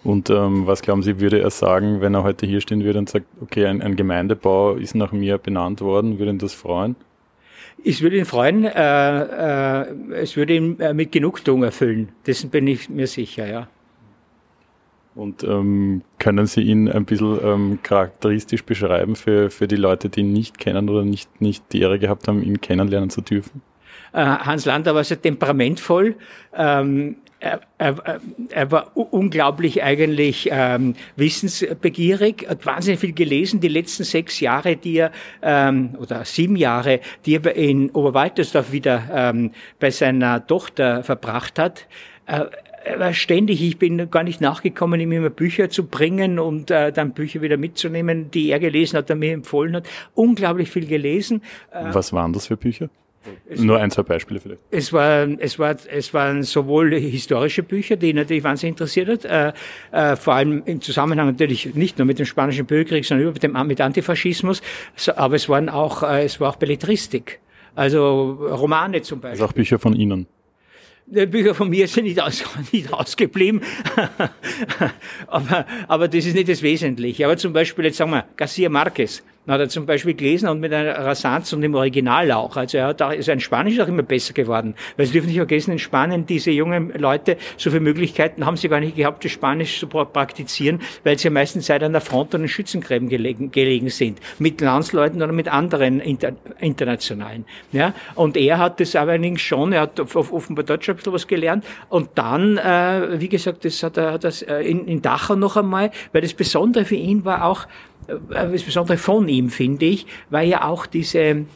Und 0.04 0.28
ähm, 0.28 0.66
was 0.66 0.82
glauben 0.82 1.02
Sie, 1.02 1.18
würde 1.18 1.40
er 1.40 1.50
sagen, 1.50 2.00
wenn 2.02 2.14
er 2.14 2.22
heute 2.22 2.46
hier 2.46 2.60
stehen 2.60 2.84
würde 2.84 2.98
und 2.98 3.08
sagt, 3.08 3.26
okay, 3.40 3.66
ein, 3.66 3.80
ein 3.80 3.96
Gemeindebau 3.96 4.74
ist 4.74 4.94
nach 4.94 5.12
mir 5.12 5.38
benannt 5.38 5.80
worden, 5.80 6.18
würde 6.18 6.32
ihn 6.32 6.38
das 6.38 6.52
freuen? 6.52 6.94
Ich 7.82 8.02
würde 8.02 8.18
ihn 8.18 8.26
freuen, 8.26 8.64
äh, 8.64 9.82
äh, 9.82 9.86
es 10.12 10.36
würde 10.36 10.54
ihn 10.54 10.78
äh, 10.80 10.94
mit 10.94 11.10
Genugtuung 11.10 11.62
erfüllen. 11.62 12.10
Dessen 12.26 12.50
bin 12.50 12.66
ich 12.66 12.88
mir 12.88 13.06
sicher, 13.06 13.46
ja. 13.46 13.68
Und 15.14 15.44
ähm, 15.44 16.02
können 16.18 16.46
Sie 16.46 16.62
ihn 16.62 16.88
ein 16.88 17.04
bisschen 17.04 17.38
ähm, 17.44 17.78
charakteristisch 17.82 18.64
beschreiben 18.64 19.14
für, 19.14 19.48
für 19.50 19.68
die 19.68 19.76
Leute, 19.76 20.08
die 20.08 20.20
ihn 20.20 20.32
nicht 20.32 20.58
kennen 20.58 20.88
oder 20.88 21.04
nicht, 21.04 21.40
nicht 21.40 21.64
die 21.72 21.82
Ehre 21.82 21.98
gehabt 21.98 22.26
haben, 22.26 22.42
ihn 22.42 22.60
kennenlernen 22.60 23.10
zu 23.10 23.20
dürfen? 23.20 23.62
Äh, 24.12 24.24
Hans 24.24 24.64
Landau 24.64 24.94
war 24.94 25.04
sehr 25.04 25.20
temperamentvoll. 25.20 26.16
Ähm, 26.56 27.16
er, 27.40 27.60
er, 27.78 28.20
er, 28.50 28.70
war 28.70 28.96
unglaublich 28.96 29.82
eigentlich 29.82 30.48
ähm, 30.50 30.94
wissensbegierig, 31.16 32.46
hat 32.48 32.64
wahnsinnig 32.64 33.00
viel 33.00 33.12
gelesen. 33.12 33.60
Die 33.60 33.68
letzten 33.68 34.04
sechs 34.04 34.40
Jahre, 34.40 34.76
die 34.76 34.96
er, 34.96 35.12
ähm, 35.42 35.90
oder 35.98 36.24
sieben 36.24 36.56
Jahre, 36.56 37.00
die 37.26 37.36
er 37.36 37.54
in 37.54 37.90
Oberwaltersdorf 37.90 38.72
wieder 38.72 39.02
ähm, 39.12 39.50
bei 39.78 39.90
seiner 39.90 40.46
Tochter 40.46 41.02
verbracht 41.02 41.58
hat, 41.58 41.86
äh, 42.26 42.46
ständig, 43.12 43.62
ich 43.62 43.78
bin 43.78 44.10
gar 44.10 44.22
nicht 44.22 44.40
nachgekommen, 44.40 45.00
ihm 45.00 45.12
immer 45.12 45.30
Bücher 45.30 45.70
zu 45.70 45.86
bringen 45.86 46.38
und 46.38 46.70
äh, 46.70 46.92
dann 46.92 47.12
Bücher 47.12 47.42
wieder 47.42 47.56
mitzunehmen, 47.56 48.30
die 48.30 48.50
er 48.50 48.58
gelesen 48.58 48.98
hat, 48.98 49.10
er 49.10 49.16
mir 49.16 49.32
empfohlen 49.32 49.76
hat. 49.76 49.86
Unglaublich 50.14 50.70
viel 50.70 50.86
gelesen. 50.86 51.42
Äh, 51.70 51.86
Was 51.92 52.12
waren 52.12 52.32
das 52.32 52.46
für 52.46 52.56
Bücher? 52.56 52.90
Es 53.48 53.60
Nur 53.60 53.80
ein, 53.80 53.90
zwei 53.90 54.02
Beispiele 54.02 54.40
vielleicht. 54.40 54.60
Es, 54.70 54.92
war, 54.92 55.26
es, 55.38 55.58
war, 55.58 55.76
es 55.90 56.12
waren 56.12 56.42
sowohl 56.42 56.94
historische 56.94 57.62
Bücher, 57.62 57.96
die 57.96 58.10
ihn 58.10 58.16
natürlich 58.16 58.44
wahnsinnig 58.44 58.72
interessiert 58.72 59.08
hat, 59.08 59.24
äh, 59.24 59.52
äh, 59.92 60.16
vor 60.16 60.34
allem 60.34 60.62
im 60.66 60.80
Zusammenhang 60.80 61.26
natürlich 61.26 61.74
nicht 61.74 61.98
nur 61.98 62.06
mit 62.06 62.18
dem 62.18 62.26
Spanischen 62.26 62.66
Bürgerkrieg, 62.66 63.04
sondern 63.04 63.22
überhaupt 63.22 63.42
mit, 63.42 63.54
dem, 63.54 63.66
mit 63.66 63.80
Antifaschismus, 63.80 64.62
so, 64.94 65.14
aber 65.16 65.36
es 65.36 65.48
waren 65.48 65.68
auch, 65.68 66.02
äh, 66.02 66.24
es 66.24 66.40
war 66.40 66.50
auch 66.50 66.56
Belletristik. 66.56 67.40
Also 67.74 68.32
Romane 68.50 69.02
zum 69.02 69.20
Beispiel. 69.20 69.42
Also 69.42 69.44
auch 69.46 69.52
Bücher 69.52 69.78
von 69.78 69.94
Ihnen. 69.96 70.26
Bücher 71.06 71.54
von 71.54 71.68
mir 71.68 71.86
sind 71.86 72.04
nicht, 72.04 72.20
aus, 72.20 72.44
nicht 72.72 72.92
ausgeblieben, 72.92 73.62
aber, 75.26 75.66
aber 75.86 76.08
das 76.08 76.26
ist 76.26 76.34
nicht 76.34 76.48
das 76.48 76.62
Wesentliche. 76.62 77.26
Aber 77.26 77.36
zum 77.36 77.52
Beispiel, 77.52 77.84
jetzt 77.86 77.98
sagen 77.98 78.10
wir, 78.10 78.24
Garcia 78.36 78.68
Marquez, 78.68 79.22
hat 79.46 79.60
er 79.60 79.68
zum 79.68 79.84
Beispiel 79.84 80.14
gelesen 80.14 80.48
und 80.48 80.60
mit 80.60 80.72
einer 80.72 80.98
Rasanz 80.98 81.52
und 81.52 81.62
im 81.62 81.74
Original 81.74 82.32
auch. 82.32 82.56
Also 82.56 82.78
er 82.78 82.86
hat 82.88 83.02
auch, 83.02 83.12
ist 83.12 83.28
ein 83.28 83.40
Spanisch 83.40 83.78
auch 83.78 83.88
immer 83.88 84.02
besser 84.02 84.32
geworden. 84.32 84.74
Weil 84.96 85.06
Sie 85.06 85.12
dürfen 85.12 85.26
nicht 85.26 85.36
vergessen, 85.36 85.72
in 85.72 85.78
Spanien, 85.78 86.24
diese 86.26 86.50
jungen 86.50 86.92
Leute, 86.96 87.36
so 87.56 87.70
viele 87.70 87.80
Möglichkeiten 87.80 88.46
haben 88.46 88.56
sie 88.56 88.68
gar 88.68 88.80
nicht 88.80 88.96
gehabt, 88.96 89.24
das 89.24 89.32
Spanisch 89.32 89.78
zu 89.78 89.86
praktizieren, 89.86 90.80
weil 91.02 91.18
sie 91.18 91.28
meistens 91.30 91.66
Zeit 91.66 91.82
an 91.82 91.92
der 91.92 92.00
Front 92.00 92.34
und 92.34 92.42
in 92.42 92.48
Schützengräben 92.48 93.08
gelegen, 93.08 93.50
gelegen 93.50 93.90
sind. 93.90 94.18
Mit 94.38 94.60
Landsleuten 94.60 95.22
oder 95.22 95.32
mit 95.32 95.48
anderen 95.48 96.00
inter, 96.00 96.32
internationalen. 96.60 97.44
Ja? 97.72 97.92
Und 98.14 98.36
er 98.36 98.58
hat 98.58 98.80
das 98.80 98.96
allerdings 98.96 99.42
schon, 99.42 99.72
er 99.72 99.82
hat 99.82 100.00
offenbar 100.00 100.64
dort 100.64 100.84
schon 100.84 100.94
ein 100.94 100.96
bisschen 100.96 101.12
was 101.12 101.26
gelernt. 101.26 101.64
Und 101.90 102.10
dann, 102.14 102.56
äh, 102.56 103.20
wie 103.20 103.28
gesagt, 103.28 103.64
das 103.64 103.82
hat 103.82 103.96
er 103.96 104.18
das, 104.18 104.42
äh, 104.42 104.60
in, 104.60 104.86
in 104.86 105.02
Dachau 105.02 105.36
noch 105.36 105.56
einmal, 105.56 105.90
weil 106.12 106.22
das 106.22 106.34
Besondere 106.34 106.84
für 106.84 106.96
ihn 106.96 107.24
war 107.24 107.44
auch, 107.44 107.66
äh, 108.06 108.50
das 108.50 108.62
Besondere 108.62 108.96
von 108.98 109.28
ihm, 109.28 109.50
finde 109.50 109.86
ich, 109.86 110.06
war 110.30 110.42
ja 110.42 110.68
auch 110.68 110.86
diese, 110.86 111.46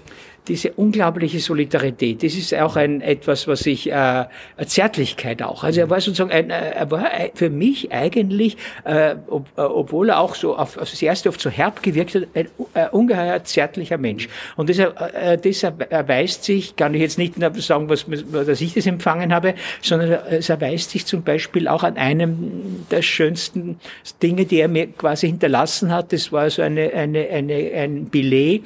diese 0.49 0.73
unglaubliche 0.73 1.40
Solidarität. 1.40 2.23
Das 2.23 2.35
ist 2.35 2.55
auch 2.55 2.76
ein 2.76 3.00
etwas, 3.00 3.47
was 3.47 3.67
ich 3.67 3.90
äh, 3.90 4.25
Zärtlichkeit 4.67 5.43
auch. 5.43 5.64
Also 5.64 5.81
er 5.81 5.90
war 5.90 6.00
sozusagen 6.00 6.31
ein, 6.31 6.50
äh, 6.50 6.71
er 6.71 6.90
war 6.90 7.11
für 7.35 7.50
mich 7.50 7.93
eigentlich, 7.93 8.57
äh, 8.85 9.17
ob, 9.28 9.47
äh, 9.57 9.61
obwohl 9.61 10.09
er 10.11 10.21
auch 10.21 10.35
so 10.35 10.57
auf, 10.57 10.76
auf 10.76 10.90
das 10.90 11.02
erste 11.02 11.28
oft 11.28 11.40
so 11.40 11.50
herb 11.50 11.83
gewirkt 11.83 12.14
hat, 12.14 12.25
ein 12.35 12.49
äh, 12.75 12.88
ungeheuer 12.90 13.45
zärtlicher 13.45 13.99
Mensch. 13.99 14.28
Und 14.57 14.69
deshalb, 14.69 14.99
äh, 15.00 15.37
deshalb 15.37 15.93
erweist 15.93 16.45
sich, 16.45 16.76
kann 16.76 16.95
ich 16.95 17.00
jetzt 17.00 17.19
nicht 17.19 17.35
sagen, 17.57 17.88
was, 17.88 18.07
was 18.09 18.61
ich 18.61 18.75
das 18.75 18.87
empfangen 18.87 19.35
habe, 19.35 19.55
sondern 19.83 20.19
es 20.31 20.49
erweist 20.49 20.90
sich 20.90 21.07
zum 21.07 21.23
Beispiel 21.23 21.69
auch 21.69 21.83
an 21.83 21.97
einem 21.97 22.87
der 22.90 23.02
schönsten 23.02 23.78
Dinge, 24.23 24.47
die 24.47 24.61
er 24.61 24.69
mir 24.69 24.87
quasi 24.87 25.26
hinterlassen 25.26 25.93
hat. 25.93 26.12
Das 26.12 26.33
war 26.33 26.49
so 26.50 26.62
eine, 26.62 26.93
eine, 26.93 27.28
eine, 27.28 27.55
ein 27.75 28.07
Billet 28.07 28.62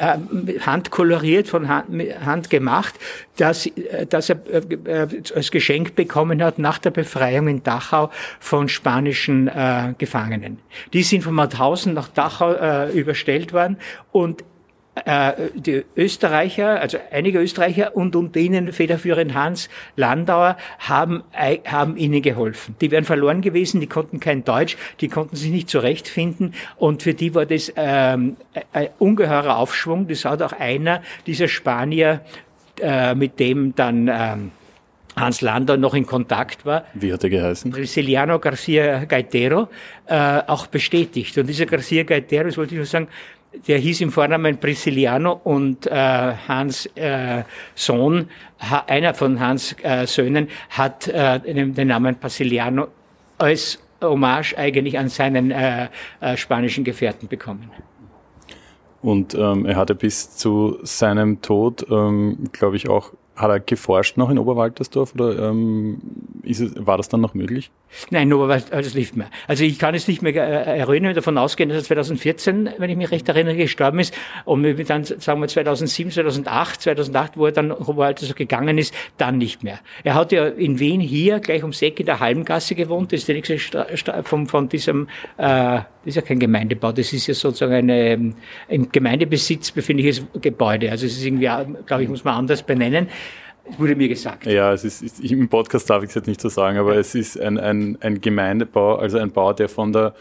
handkoloriert, 0.00 1.48
von 1.48 1.68
Hand, 1.68 2.50
gemacht, 2.50 2.94
dass, 3.36 3.66
äh, 3.66 4.06
dass 4.06 4.30
er 4.30 4.38
äh, 4.86 5.06
als 5.34 5.50
Geschenk 5.50 5.94
bekommen 5.94 6.42
hat 6.42 6.58
nach 6.58 6.78
der 6.78 6.90
Befreiung 6.90 7.48
in 7.48 7.62
Dachau 7.62 8.10
von 8.40 8.68
spanischen 8.68 9.48
äh, 9.48 9.94
Gefangenen. 9.98 10.58
Die 10.92 11.02
sind 11.02 11.22
von 11.22 11.34
Mauthausen 11.34 11.94
nach 11.94 12.08
Dachau 12.08 12.52
äh, 12.52 12.90
überstellt 12.92 13.52
worden 13.52 13.76
und 14.12 14.42
äh, 14.42 14.44
die 15.56 15.84
Österreicher, 15.96 16.80
also 16.80 16.98
einige 17.10 17.40
Österreicher 17.40 17.96
und 17.96 18.14
unter 18.14 18.38
ihnen 18.38 18.72
federführend 18.72 19.34
Hans 19.34 19.68
Landauer 19.96 20.56
haben, 20.78 21.24
haben 21.66 21.96
ihnen 21.96 22.22
geholfen. 22.22 22.76
Die 22.80 22.92
wären 22.92 23.04
verloren 23.04 23.40
gewesen, 23.40 23.80
die 23.80 23.88
konnten 23.88 24.20
kein 24.20 24.44
Deutsch, 24.44 24.76
die 25.00 25.08
konnten 25.08 25.34
sich 25.34 25.50
nicht 25.50 25.68
zurechtfinden 25.68 26.54
und 26.76 27.02
für 27.02 27.12
die 27.14 27.34
war 27.34 27.44
das 27.44 27.72
ähm, 27.74 28.36
ein 28.72 28.88
ungeheurer 29.00 29.58
Aufschwung. 29.58 30.06
Das 30.06 30.24
hat 30.24 30.42
auch 30.42 30.52
einer 30.52 31.02
dieser 31.26 31.48
Spanier, 31.48 32.20
äh, 32.80 33.16
mit 33.16 33.40
dem 33.40 33.74
dann 33.74 34.08
ähm, 34.08 34.52
Hans 35.16 35.40
Landau 35.40 35.76
noch 35.76 35.94
in 35.94 36.06
Kontakt 36.06 36.66
war. 36.66 36.84
Wie 36.94 37.12
hat 37.12 37.22
er 37.24 37.30
geheißen? 37.30 37.70
Brasiliano 37.70 38.38
Garcia 38.38 39.04
Gaitero, 39.04 39.68
äh, 40.06 40.40
auch 40.46 40.66
bestätigt. 40.66 41.36
Und 41.38 41.46
dieser 41.46 41.66
Garcia 41.66 42.02
Gaitero, 42.02 42.44
das 42.44 42.56
wollte 42.56 42.74
ich 42.74 42.78
nur 42.78 42.86
sagen, 42.86 43.08
der 43.66 43.78
hieß 43.78 44.00
im 44.00 44.10
Vornamen 44.10 44.58
Prisciliano 44.58 45.40
und 45.44 45.86
äh, 45.86 45.90
Hans 45.92 46.86
äh, 46.94 47.44
Sohn, 47.74 48.28
ha, 48.58 48.84
einer 48.86 49.14
von 49.14 49.40
Hans 49.40 49.76
äh, 49.82 50.06
Söhnen, 50.06 50.48
hat 50.70 51.08
äh, 51.08 51.40
den, 51.40 51.88
Namen 51.88 52.16
Prisciliano 52.16 52.88
als 53.38 53.78
Hommage 54.02 54.54
eigentlich 54.56 54.98
an 54.98 55.08
seinen 55.08 55.50
äh, 55.50 55.88
äh, 56.20 56.36
spanischen 56.36 56.84
Gefährten 56.84 57.28
bekommen. 57.28 57.70
Und 59.02 59.34
ähm, 59.34 59.66
er 59.66 59.76
hatte 59.76 59.94
bis 59.94 60.36
zu 60.36 60.78
seinem 60.82 61.42
Tod, 61.42 61.86
ähm, 61.90 62.48
glaube 62.52 62.76
ich, 62.76 62.88
auch 62.88 63.12
hat 63.36 63.50
er 63.50 63.60
geforscht 63.60 64.16
noch 64.16 64.30
in 64.30 64.38
Oberwaltersdorf 64.38 65.14
oder 65.14 65.50
ähm, 65.50 66.00
ist 66.44 66.60
es, 66.60 66.86
war 66.86 66.96
das 66.96 67.08
dann 67.08 67.20
noch 67.20 67.34
möglich? 67.34 67.70
Nein, 68.10 68.32
Oberwaltersdorf, 68.32 68.82
das 68.82 68.94
lief 68.94 69.14
mehr. 69.14 69.30
Also 69.46 69.64
ich 69.64 69.78
kann 69.78 69.94
es 69.94 70.08
nicht 70.08 70.22
mehr 70.22 70.34
äh, 70.34 70.78
erinnern, 70.78 71.14
davon 71.14 71.38
ausgehen, 71.38 71.68
dass 71.68 71.78
er 71.78 71.84
2014, 71.84 72.70
wenn 72.78 72.90
ich 72.90 72.96
mich 72.96 73.10
recht 73.10 73.28
erinnere, 73.28 73.56
gestorben 73.56 73.98
ist 73.98 74.14
und 74.44 74.62
dann, 74.88 75.04
sagen 75.04 75.40
wir 75.40 75.48
2007, 75.48 76.12
2008, 76.12 76.82
2008, 76.82 77.36
wo 77.36 77.46
er 77.46 77.52
dann 77.52 77.72
Oberwaltersdorf 77.72 78.36
gegangen 78.36 78.78
ist, 78.78 78.94
dann 79.16 79.38
nicht 79.38 79.62
mehr. 79.62 79.80
Er 80.02 80.14
hat 80.14 80.32
ja 80.32 80.46
in 80.46 80.78
Wien 80.78 81.00
hier 81.00 81.40
gleich 81.40 81.62
ums 81.62 81.82
Eck 81.82 82.00
in 82.00 82.06
der 82.06 82.20
Halmgasse 82.20 82.74
gewohnt, 82.74 83.12
das 83.12 83.20
ist 83.20 83.28
die 83.28 83.34
nächste 83.34 83.58
Stra 83.58 84.22
von, 84.22 84.46
von 84.46 84.68
diesem, 84.68 85.08
äh, 85.36 85.44
das 85.44 85.86
ist 86.04 86.16
ja 86.16 86.22
kein 86.22 86.38
Gemeindebau, 86.38 86.92
das 86.92 87.12
ist 87.12 87.26
ja 87.26 87.34
sozusagen 87.34 87.74
eine, 87.74 88.34
im 88.68 88.92
Gemeindebesitz 88.92 89.70
befindliches 89.70 90.26
Gebäude. 90.40 90.90
Also 90.90 91.06
es 91.06 91.16
ist 91.16 91.24
irgendwie, 91.24 91.48
glaube 91.86 92.02
ich, 92.02 92.08
muss 92.08 92.24
man 92.24 92.34
anders 92.34 92.62
benennen. 92.62 93.08
Wurde 93.78 93.96
mir 93.96 94.08
gesagt. 94.08 94.46
Ja, 94.46 94.72
es 94.72 94.84
ist, 94.84 95.02
ist 95.02 95.20
im 95.20 95.48
Podcast 95.48 95.88
darf 95.88 96.02
ich 96.02 96.10
es 96.10 96.14
jetzt 96.14 96.26
nicht 96.26 96.40
so 96.40 96.48
sagen, 96.48 96.78
aber 96.78 96.96
es 96.96 97.14
ist 97.14 97.40
ein, 97.40 97.58
ein, 97.58 97.96
ein 98.00 98.20
Gemeindebau, 98.20 98.96
also 98.96 99.18
ein 99.18 99.30
Bau, 99.30 99.52
der 99.52 99.68
von 99.68 99.92
der, 99.92 100.14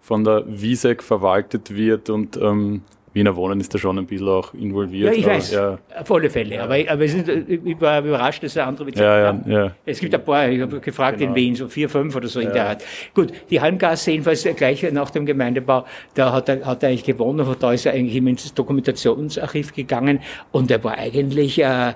von 0.00 0.24
der 0.24 0.44
WISEG 0.46 1.02
verwaltet 1.02 1.74
wird 1.74 2.08
und 2.08 2.36
ähm, 2.36 2.82
Wiener 3.12 3.34
Wohnen 3.34 3.60
ist 3.60 3.72
da 3.72 3.78
schon 3.78 3.98
ein 3.98 4.06
bisschen 4.06 4.28
auch 4.28 4.52
involviert. 4.52 5.14
Ja, 5.14 5.18
ich 5.18 5.26
weiß, 5.26 5.52
ja. 5.52 5.78
auf 5.98 6.10
alle 6.12 6.28
Fälle. 6.28 6.56
Ja. 6.56 6.64
Aber, 6.64 6.76
aber 6.86 7.02
es 7.02 7.14
ist, 7.14 7.28
ich 7.28 7.80
war 7.80 8.04
überrascht, 8.04 8.42
dass 8.42 8.56
er 8.56 8.66
andere 8.66 8.84
Bezirke 8.84 9.08
ja, 9.08 9.32
ja, 9.32 9.40
ja. 9.46 9.72
Es 9.86 10.00
gibt 10.00 10.14
ein 10.14 10.22
paar, 10.22 10.48
ich 10.48 10.60
habe 10.60 10.80
gefragt 10.80 11.18
genau. 11.18 11.30
in 11.30 11.36
Wien, 11.36 11.54
so 11.54 11.66
vier, 11.66 11.88
fünf 11.88 12.14
oder 12.14 12.28
so 12.28 12.40
in 12.40 12.52
der 12.52 12.68
Art. 12.68 12.84
Gut, 13.14 13.32
die 13.48 13.58
Halmgasse 13.58 14.10
jedenfalls 14.10 14.46
gleich 14.56 14.90
nach 14.92 15.10
dem 15.10 15.24
Gemeindebau, 15.24 15.86
da 16.12 16.32
hat 16.32 16.50
er, 16.50 16.66
hat 16.66 16.82
er 16.82 16.90
eigentlich 16.90 17.04
gewohnt 17.04 17.40
und 17.40 17.62
da 17.62 17.72
ist 17.72 17.86
er 17.86 17.94
eigentlich 17.94 18.16
immer 18.16 18.30
ins 18.30 18.52
Dokumentationsarchiv 18.52 19.74
gegangen 19.74 20.20
und 20.52 20.70
er 20.70 20.84
war 20.84 20.98
eigentlich... 20.98 21.58
Äh, 21.58 21.94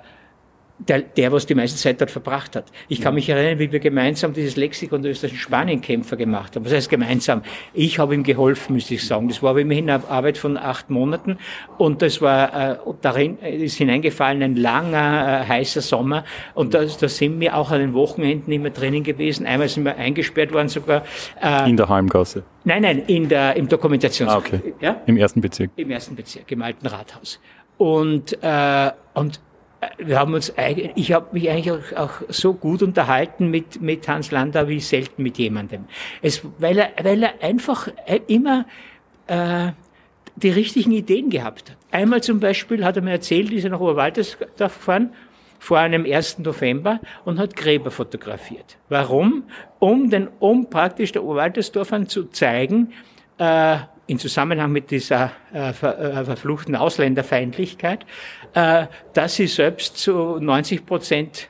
der, 0.89 1.01
der, 1.01 1.33
was 1.33 1.47
die 1.47 1.55
meiste 1.55 1.79
Zeit 1.79 2.01
dort 2.01 2.11
verbracht 2.11 2.57
hat. 2.57 2.67
Ich 2.89 3.01
kann 3.01 3.15
mich 3.15 3.29
erinnern, 3.29 3.59
wie 3.59 3.71
wir 3.71 3.81
gemeinsam 3.81 4.33
dieses 4.33 4.57
Lexikon 4.57 5.03
der 5.03 5.13
österreichischen 5.13 5.43
Spanienkämpfer 5.43 6.17
gemacht 6.17 6.57
haben. 6.57 6.65
Was 6.65 6.73
heißt 6.73 6.89
gemeinsam? 6.89 7.43
Ich 7.75 7.99
habe 7.99 8.15
ihm 8.15 8.23
geholfen, 8.23 8.75
müsste 8.75 8.95
ich 8.95 9.07
sagen. 9.07 9.29
Das 9.29 9.43
war 9.43 9.51
aber 9.51 9.61
immerhin 9.61 9.91
eine 9.91 10.09
Arbeit 10.09 10.39
von 10.39 10.57
acht 10.57 10.91
Monaten 10.91 11.39
und 11.79 12.03
das 12.03 12.21
war, 12.21 12.73
äh, 12.73 12.77
darin 13.01 13.39
ist 13.39 13.77
hineingefallen 13.77 14.43
ein 14.43 14.57
langer, 14.57 15.43
äh, 15.43 15.49
heißer 15.49 15.81
Sommer 15.81 16.25
und 16.55 16.75
da, 16.75 16.85
da 16.85 17.09
sind 17.09 17.41
wir 17.41 17.57
auch 17.57 17.71
an 17.71 17.81
den 17.81 17.95
Wochenenden 17.95 18.53
immer 18.53 18.71
drinnen 18.71 19.03
gewesen. 19.03 19.47
Einmal 19.47 19.69
sind 19.69 19.85
wir 19.85 19.97
eingesperrt 19.97 20.53
worden 20.53 20.69
sogar. 20.69 21.05
Äh, 21.43 21.69
in 21.69 21.77
der 21.77 21.89
Heimgasse? 21.89 22.43
Nein, 22.65 22.83
nein, 22.83 23.03
in 23.07 23.29
der, 23.29 23.57
im 23.57 23.69
Dokumentations... 23.69 24.31
Ah, 24.31 24.37
okay. 24.39 24.61
Ja? 24.81 25.01
Im 25.07 25.17
ersten 25.17 25.41
Bezirk? 25.41 25.71
Im 25.77 25.91
ersten 25.91 26.15
Bezirk, 26.15 26.51
im 26.53 26.63
alten 26.63 26.87
Rathaus. 26.87 27.41
Und, 27.79 28.37
äh, 28.43 28.91
und 29.15 29.41
wir 29.99 30.19
haben 30.19 30.35
uns, 30.35 30.53
ich 30.95 31.13
habe 31.13 31.29
mich 31.33 31.49
eigentlich 31.49 31.73
auch, 31.73 31.97
auch, 31.97 32.23
so 32.29 32.55
gut 32.55 32.83
unterhalten 32.83 33.51
mit, 33.51 33.81
mit 33.81 34.07
Hans 34.09 34.31
Landau 34.31 34.69
wie 34.69 34.81
selten 34.81 35.23
mit 35.23 35.39
jemandem. 35.39 35.87
Es, 36.23 36.43
weil, 36.59 36.79
er, 36.79 36.91
weil 37.03 37.23
er 37.23 37.43
einfach 37.43 37.89
äh, 38.07 38.21
immer 38.27 38.67
äh, 39.27 39.73
die 40.37 40.51
richtigen 40.51 40.93
Ideen 40.93 41.31
gehabt 41.31 41.71
hat. 41.71 41.77
Einmal 41.91 42.23
zum 42.23 42.41
Beispiel 42.41 42.85
hat 42.85 42.97
er 42.97 43.03
mir 43.03 43.13
erzählt, 43.13 43.53
ist 43.53 43.65
er 43.65 43.71
nach 43.71 43.81
Oberwaltersdorf 43.81 44.79
gefahren, 44.79 45.13
vor 45.59 45.79
einem 45.79 46.07
1. 46.07 46.39
November 46.39 47.01
und 47.25 47.39
hat 47.39 47.55
Gräber 47.55 47.91
fotografiert. 47.91 48.79
Warum? 48.89 49.45
Um 49.79 50.09
den, 50.09 50.29
um 50.39 50.71
praktisch 50.71 51.13
der 51.13 51.23
Oberwaltersdorfern 51.23 52.09
zu 52.09 52.25
zeigen, 52.31 52.93
äh, 53.37 53.79
in 54.11 54.19
Zusammenhang 54.19 54.73
mit 54.73 54.91
dieser 54.91 55.31
äh, 55.53 55.73
ver, 55.73 55.99
äh, 55.99 56.25
verfluchten 56.25 56.75
Ausländerfeindlichkeit, 56.75 58.05
äh, 58.55 58.87
dass 59.15 59.37
sie 59.37 59.47
selbst 59.47 59.99
zu 59.99 60.39
90 60.41 60.85
Prozent 60.85 61.49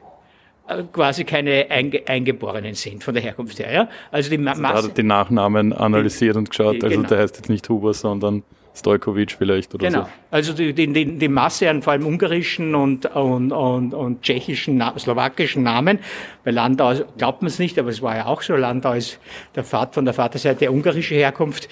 äh, 0.68 0.82
quasi 0.92 1.24
keine 1.24 1.70
Einge 1.70 2.02
Eingeborenen 2.06 2.74
sind 2.74 3.02
von 3.02 3.14
der 3.14 3.22
Herkunft 3.22 3.58
her. 3.58 3.72
Ja? 3.72 3.88
Also 4.10 4.28
die 4.28 4.36
Ma 4.36 4.50
also 4.50 4.62
Masse, 4.62 4.88
die 4.90 5.02
Nachnamen 5.02 5.72
analysiert 5.72 6.36
und 6.36 6.50
geschaut. 6.50 6.76
Die, 6.76 6.82
also 6.82 6.96
genau. 6.96 7.08
der 7.08 7.18
heißt 7.20 7.36
jetzt 7.38 7.48
nicht 7.48 7.66
Huber, 7.70 7.94
sondern 7.94 8.42
Stojkovic 8.74 9.32
vielleicht 9.32 9.74
oder 9.74 9.86
genau. 9.88 10.02
so. 10.02 10.08
Also 10.30 10.52
die, 10.52 10.74
die, 10.74 11.18
die 11.18 11.28
Masse 11.28 11.70
an 11.70 11.82
vor 11.82 11.92
allem 11.92 12.06
ungarischen 12.06 12.74
und, 12.74 13.06
und, 13.06 13.52
und, 13.52 13.94
und 13.94 14.22
tschechischen, 14.22 14.82
slowakischen 14.98 15.62
Namen. 15.62 15.98
Bei 16.44 16.50
Landau 16.50 16.94
glaubt 17.16 17.42
man 17.42 17.48
es 17.48 17.58
nicht, 17.58 17.78
aber 17.78 17.88
es 17.88 18.02
war 18.02 18.16
ja 18.16 18.26
auch 18.26 18.42
so. 18.42 18.54
Landau 18.54 18.92
ist 18.92 19.18
der 19.54 19.64
Vater 19.64 19.94
von 19.94 20.04
der 20.04 20.14
Vaterseite 20.14 20.70
ungarische 20.70 21.14
Herkunft 21.14 21.68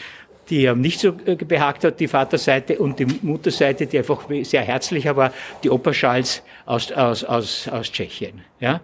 die 0.51 0.65
ihm 0.65 0.81
nicht 0.81 1.01
so 1.01 1.09
äh, 1.27 1.37
behagt 1.37 1.85
hat, 1.85 2.01
die 2.01 2.09
Vaterseite 2.09 2.79
und 2.79 2.99
die 2.99 3.07
Mutterseite, 3.23 3.87
die 3.87 3.99
einfach 3.99 4.27
sehr 4.43 4.63
herzlicher 4.63 5.17
war, 5.17 5.33
die 5.63 5.71
Opa 5.71 5.93
Schalz 5.93 6.43
aus, 6.67 6.91
aus, 6.93 7.25
aus, 7.25 7.69
aus 7.69 7.93
Tschechien. 7.93 8.43
Ja? 8.61 8.81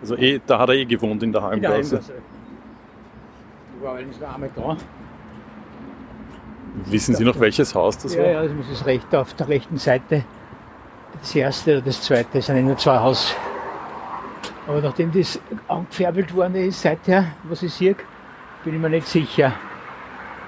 Also 0.00 0.16
eh, 0.16 0.40
da 0.46 0.58
hat 0.58 0.70
er 0.70 0.74
eh 0.74 0.84
gewohnt 0.84 1.22
in 1.22 1.32
der 1.32 1.42
Halmgasse. 1.42 2.00
Ich 3.76 3.84
war 3.84 3.92
allerdings 3.92 4.18
noch 4.20 4.34
einmal 4.34 4.50
da. 4.56 4.76
Wissen 6.86 7.14
Sie 7.14 7.24
noch, 7.24 7.38
welches 7.40 7.74
Haus 7.74 7.98
das 7.98 8.14
ja, 8.14 8.22
war? 8.22 8.30
Ja, 8.30 8.42
das 8.46 8.68
ist 8.70 8.86
recht 8.86 9.14
auf 9.14 9.34
der 9.34 9.48
rechten 9.48 9.78
Seite. 9.78 10.24
Das 11.20 11.34
erste 11.34 11.72
oder 11.72 11.80
das 11.82 12.02
zweite, 12.02 12.38
es 12.38 12.46
sind 12.46 12.64
nur 12.64 12.76
zwei 12.76 12.98
Haus, 12.98 13.34
aber 14.68 14.82
nachdem 14.82 15.10
das 15.12 15.40
angefärbelt 15.66 16.34
worden 16.34 16.54
ist 16.56 16.82
seither, 16.82 17.24
was 17.44 17.62
ich 17.62 17.72
sehe, 17.72 17.96
bin 18.64 18.74
ich 18.74 18.80
mir 18.80 18.90
nicht 18.90 19.08
sicher, 19.08 19.52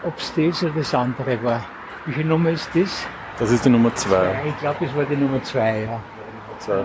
ob 0.04 0.16
es 0.18 0.32
das 0.34 0.62
oder 0.62 0.74
das 0.76 0.94
andere 0.94 1.42
war. 1.42 1.64
Welche 2.04 2.24
Nummer 2.24 2.50
ist 2.50 2.68
das? 2.74 3.06
Das 3.38 3.50
ist 3.50 3.64
die 3.64 3.70
Nummer 3.70 3.94
2. 3.94 4.42
Ich 4.46 4.58
glaube, 4.58 4.84
das 4.84 4.94
war 4.94 5.04
die 5.04 5.16
Nummer 5.16 5.42
2, 5.42 5.84
ja. 5.84 6.00
Zwei. 6.58 6.84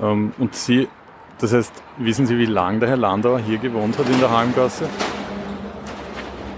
Ähm, 0.00 0.32
und 0.38 0.54
Sie, 0.54 0.88
das 1.38 1.52
heißt, 1.52 1.82
wissen 1.96 2.26
Sie, 2.26 2.38
wie 2.38 2.46
lange 2.46 2.78
der 2.78 2.90
Herr 2.90 2.96
Landauer 2.96 3.40
hier 3.40 3.58
gewohnt 3.58 3.98
hat 3.98 4.08
in 4.08 4.20
der 4.20 4.30
Halmgasse? 4.30 4.88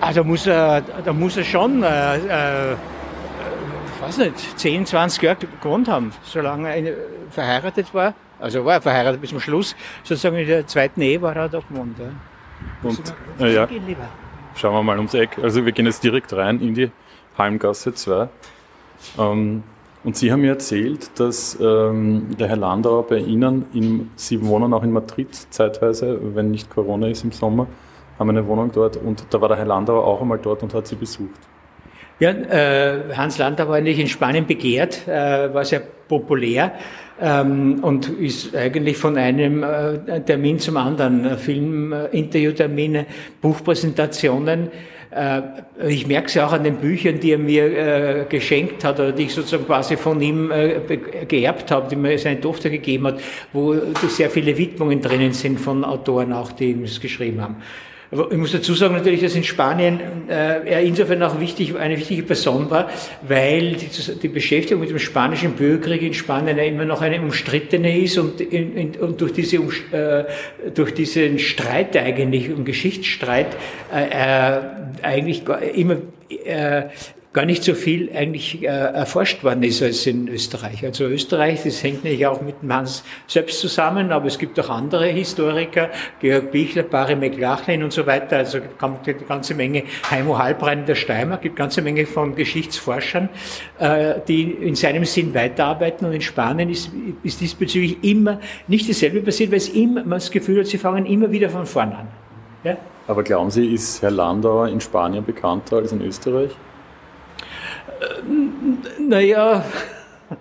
Ah, 0.02 0.12
da 0.12 0.23
muss 0.23 0.47
er, 0.47 0.83
da 0.83 1.12
muss 1.14 1.38
er 1.38 1.45
schon, 1.45 1.83
äh, 1.83 2.16
äh, 2.16 2.73
ich 2.75 4.02
weiß 4.02 4.18
nicht, 4.18 4.59
10, 4.59 4.85
20 4.85 5.23
Jahre 5.23 5.38
gewohnt 5.62 5.88
haben, 5.88 6.12
solange 6.25 6.68
er 6.68 6.95
verheiratet 7.30 7.95
war. 7.95 8.12
Also 8.40 8.64
war 8.64 8.75
er 8.75 8.80
verheiratet 8.80 9.21
bis 9.21 9.30
zum 9.30 9.40
Schluss. 9.40 9.75
Sozusagen 10.02 10.37
in 10.37 10.47
der 10.47 10.66
zweiten 10.66 11.00
Ehe 11.00 11.21
war 11.21 11.35
er 11.35 11.49
da 11.49 11.61
gewohnt. 11.61 11.99
Ja. 11.99 12.07
Und 12.83 13.14
äh, 13.40 13.54
ja, 13.54 13.68
schauen 14.54 14.75
wir 14.75 14.83
mal 14.83 14.97
ums 14.97 15.14
Eck. 15.14 15.38
Also 15.42 15.64
wir 15.64 15.73
gehen 15.73 15.87
jetzt 15.87 16.02
direkt 16.02 16.33
rein 16.33 16.61
in 16.61 16.75
die 16.75 16.90
Halmgasse 17.37 17.95
2. 17.95 18.28
Ähm, 19.18 19.62
und 20.04 20.16
Sie 20.16 20.30
haben 20.30 20.42
mir 20.42 20.52
erzählt, 20.52 21.18
dass 21.18 21.59
ähm, 21.61 22.28
der 22.38 22.49
Herr 22.49 22.57
Landauer 22.57 23.07
bei 23.07 23.18
Ihnen, 23.18 23.66
in, 23.75 24.11
Sie 24.16 24.45
wohnen 24.45 24.73
auch 24.73 24.83
in 24.83 24.92
Madrid 24.92 25.35
zeitweise, 25.50 26.18
wenn 26.35 26.50
nicht 26.50 26.71
Corona 26.71 27.09
ist 27.09 27.25
im 27.25 27.33
Sommer, 27.33 27.66
haben 28.18 28.30
eine 28.30 28.47
Wohnung 28.47 28.71
dort 28.73 28.97
und 28.97 29.26
da 29.30 29.40
war 29.40 29.49
der 29.49 29.57
Herr 29.57 29.66
Landauer 29.66 30.04
auch 30.04 30.21
einmal 30.21 30.38
dort 30.38 30.62
und 30.62 30.73
hat 30.75 30.87
Sie 30.87 30.97
besucht. 30.97 31.40
Ja, 32.20 32.30
äh, 32.30 33.14
Hans 33.16 33.38
Landauer 33.38 33.68
war 33.68 33.76
eigentlich 33.76 34.00
in 34.00 34.08
Spanien 34.08 34.44
begehrt, 34.44 35.06
äh, 35.06 35.54
war 35.54 35.64
sehr 35.64 35.80
populär 36.08 36.72
ähm, 37.20 37.78
und 37.82 38.08
ist 38.08 38.56
eigentlich 38.56 38.96
von 38.96 39.16
einem 39.16 39.62
äh, 39.62 40.20
Termin 40.22 40.58
zum 40.58 40.78
anderen, 40.78 41.25
äh, 41.25 41.37
Film, 41.37 41.92
äh, 41.92 43.04
Buchpräsentationen. 43.40 44.68
Äh, 45.10 45.42
ich 45.87 46.08
merke 46.08 46.26
es 46.26 46.34
ja 46.34 46.48
auch 46.48 46.52
an 46.52 46.64
den 46.64 46.78
Büchern, 46.78 47.20
die 47.20 47.32
er 47.32 47.38
mir 47.38 47.64
äh, 47.64 48.25
geschenkt 48.28 48.82
hat 48.82 48.98
oder 48.98 49.12
die 49.12 49.25
ich 49.25 49.34
sozusagen 49.34 49.66
quasi 49.66 49.96
von 49.96 50.20
ihm 50.20 50.50
äh, 50.50 50.80
geerbt 51.28 51.70
habe, 51.70 51.88
die 51.88 51.94
mir 51.94 52.18
seine 52.18 52.40
Tochter 52.40 52.68
gegeben 52.68 53.06
hat, 53.06 53.20
wo 53.52 53.76
sehr 54.08 54.28
viele 54.28 54.58
Widmungen 54.58 55.00
drinnen 55.00 55.32
sind 55.32 55.60
von 55.60 55.84
Autoren 55.84 56.32
auch, 56.32 56.50
die 56.50 56.72
ihm 56.72 56.82
das 56.82 57.00
geschrieben 57.00 57.40
haben. 57.40 57.56
Ich 58.11 58.38
muss 58.38 58.53
dazu 58.53 58.73
sagen 58.73 58.94
natürlich, 58.94 59.21
dass 59.21 59.35
in 59.35 59.44
Spanien 59.44 60.01
äh, 60.31 60.66
er 60.66 60.81
insofern 60.81 61.23
auch 61.23 61.38
wichtig, 61.40 61.77
eine 61.77 61.99
wichtige 61.99 62.23
Person 62.23 62.71
war, 62.71 62.88
weil 63.21 63.73
die, 63.73 63.88
die 64.23 64.29
Beschäftigung 64.29 64.81
mit 64.81 64.88
dem 64.88 64.99
spanischen 64.99 65.53
Bürgerkrieg 65.53 66.01
in 66.01 66.14
Spanien 66.14 66.57
ja 66.57 66.64
immer 66.64 66.87
noch 66.87 67.03
eine 67.03 67.21
umstrittene 67.21 68.01
ist 68.01 68.16
und, 68.16 68.40
in, 68.40 68.77
in, 68.77 68.97
und 68.97 69.21
durch, 69.21 69.33
diese, 69.33 69.57
äh, 69.57 70.25
durch 70.75 70.94
diesen 70.94 71.38
Streit 71.38 71.94
eigentlich, 71.99 72.51
um 72.51 72.64
Geschichtsstreit, 72.64 73.57
äh, 73.92 74.57
äh 74.57 74.61
eigentlich 75.03 75.42
immer 75.75 75.97
äh, 76.44 76.85
gar 77.33 77.45
nicht 77.45 77.62
so 77.62 77.75
viel 77.75 78.11
eigentlich 78.14 78.62
äh, 78.62 78.67
erforscht 78.67 79.45
worden 79.45 79.62
ist 79.62 79.83
als 79.83 80.07
in 80.07 80.29
Österreich. 80.29 80.85
Also 80.85 81.05
Österreich, 81.05 81.62
das 81.62 81.83
hängt 81.83 82.03
natürlich 82.03 82.27
auch 82.27 82.41
mit 82.41 82.62
dem 82.62 82.73
Hans 82.73 83.05
selbst 83.27 83.61
zusammen, 83.61 84.12
aber 84.12 84.27
es 84.27 84.38
gibt 84.38 84.59
auch 84.59 84.71
andere 84.71 85.07
Historiker, 85.09 85.91
Georg 86.21 86.51
Bichler, 86.51 86.85
Barry 86.85 87.17
McLachlan 87.17 87.83
und 87.83 87.93
so 87.93 88.07
weiter. 88.07 88.38
Also 88.38 88.61
kommt 88.79 89.07
eine 89.07 89.19
ganze 89.19 89.55
Menge, 89.55 89.85
Heimo 90.11 90.38
Halbrein 90.38 90.87
der 90.87 90.95
Steimer, 90.95 91.37
gibt 91.37 91.59
eine 91.59 91.67
ganze 91.67 91.83
Menge 91.83 92.07
von 92.07 92.35
Geschichtsforschern, 92.35 93.29
äh, 93.79 94.14
die 94.27 94.45
in 94.51 94.75
seinem 94.75 95.05
Sinn 95.05 95.35
weiterarbeiten. 95.35 96.07
Und 96.07 96.14
in 96.14 96.23
Spanien 96.23 96.71
ist, 96.71 96.91
ist 97.23 97.43
diesbezüglich 97.43 98.03
immer 98.03 98.41
nicht 98.69 98.88
dasselbe 98.88 99.21
passiert, 99.21 99.51
weil 99.51 99.59
es 99.59 99.69
immer, 99.69 100.01
man 100.01 100.12
das 100.19 100.31
Gefühl 100.31 100.61
hat, 100.61 100.67
sie 100.67 100.79
fangen 100.79 101.05
immer 101.05 101.31
wieder 101.31 101.51
von 101.51 101.67
vorn 101.67 101.93
an. 101.93 102.09
Ja? 102.64 102.79
Aber 103.07 103.23
glauben 103.23 103.51
Sie, 103.51 103.67
ist 103.67 104.01
Herr 104.03 104.11
Landauer 104.11 104.69
in 104.69 104.81
Spanien 104.81 105.25
bekannter 105.25 105.77
als 105.77 105.93
in 105.93 106.01
Österreich? 106.01 106.51
Naja, 108.98 109.64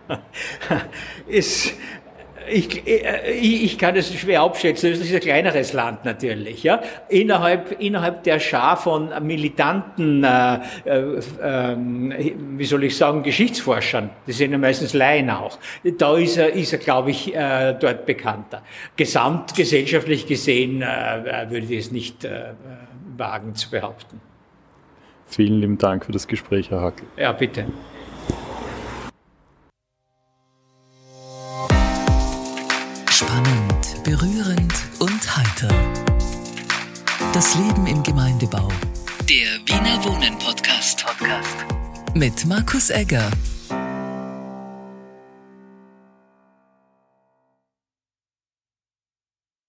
es, 1.30 1.74
ich, 2.50 2.88
ich 2.88 3.78
kann 3.78 3.96
das 3.96 4.14
schwer 4.14 4.42
abschätzen. 4.42 4.92
Das 4.92 5.00
ist 5.00 5.14
ein 5.14 5.20
kleineres 5.20 5.74
Land 5.74 6.06
natürlich. 6.06 6.64
Ja? 6.64 6.82
Innerhalb, 7.10 7.80
innerhalb 7.80 8.24
der 8.24 8.40
Schar 8.40 8.78
von 8.78 9.12
militanten, 9.26 10.24
äh, 10.24 10.60
äh, 10.86 11.76
wie 11.78 12.66
soll 12.66 12.84
ich 12.86 12.98
sagen, 12.98 13.24
Geschichtsforschern, 13.24 14.10
das 14.26 14.38
sind 14.38 14.52
ja 14.52 14.58
meistens 14.58 14.94
Laien 14.94 15.30
auch, 15.30 15.58
da 15.84 16.18
ist 16.18 16.38
er, 16.38 16.54
ist 16.54 16.74
er 16.74 16.80
glaube 16.80 17.12
ich, 17.12 17.36
äh, 17.36 17.76
dort 17.80 18.06
bekannter. 18.06 18.64
Gesamtgesellschaftlich 18.96 20.28
gesehen 20.28 20.82
äh, 20.82 21.48
würde 21.50 21.68
ich 21.68 21.80
es 21.80 21.92
nicht 21.92 22.24
äh, 22.24 22.54
wagen 23.18 23.56
zu 23.56 23.70
behaupten. 23.70 24.22
Vielen 25.28 25.60
lieben 25.60 25.78
Dank 25.78 26.06
für 26.06 26.12
das 26.12 26.28
Gespräch, 26.28 26.72
Herr 26.72 26.82
Hackel. 26.82 27.06
Ja, 27.18 27.32
bitte. 27.34 27.66
Spannend, 33.10 34.04
berührend 34.04 34.74
und 35.00 35.38
heiter. 35.38 35.70
Das 37.34 37.56
Leben 37.56 37.86
im 37.88 38.02
Gemeindebau. 38.04 38.70
Der 39.30 39.60
Wiener 39.66 40.04
Wohnen 40.04 40.38
Podcast. 40.40 41.06
Podcast. 41.06 41.58
Mit 42.16 42.46
Markus 42.46 42.90
Egger. 42.90 43.30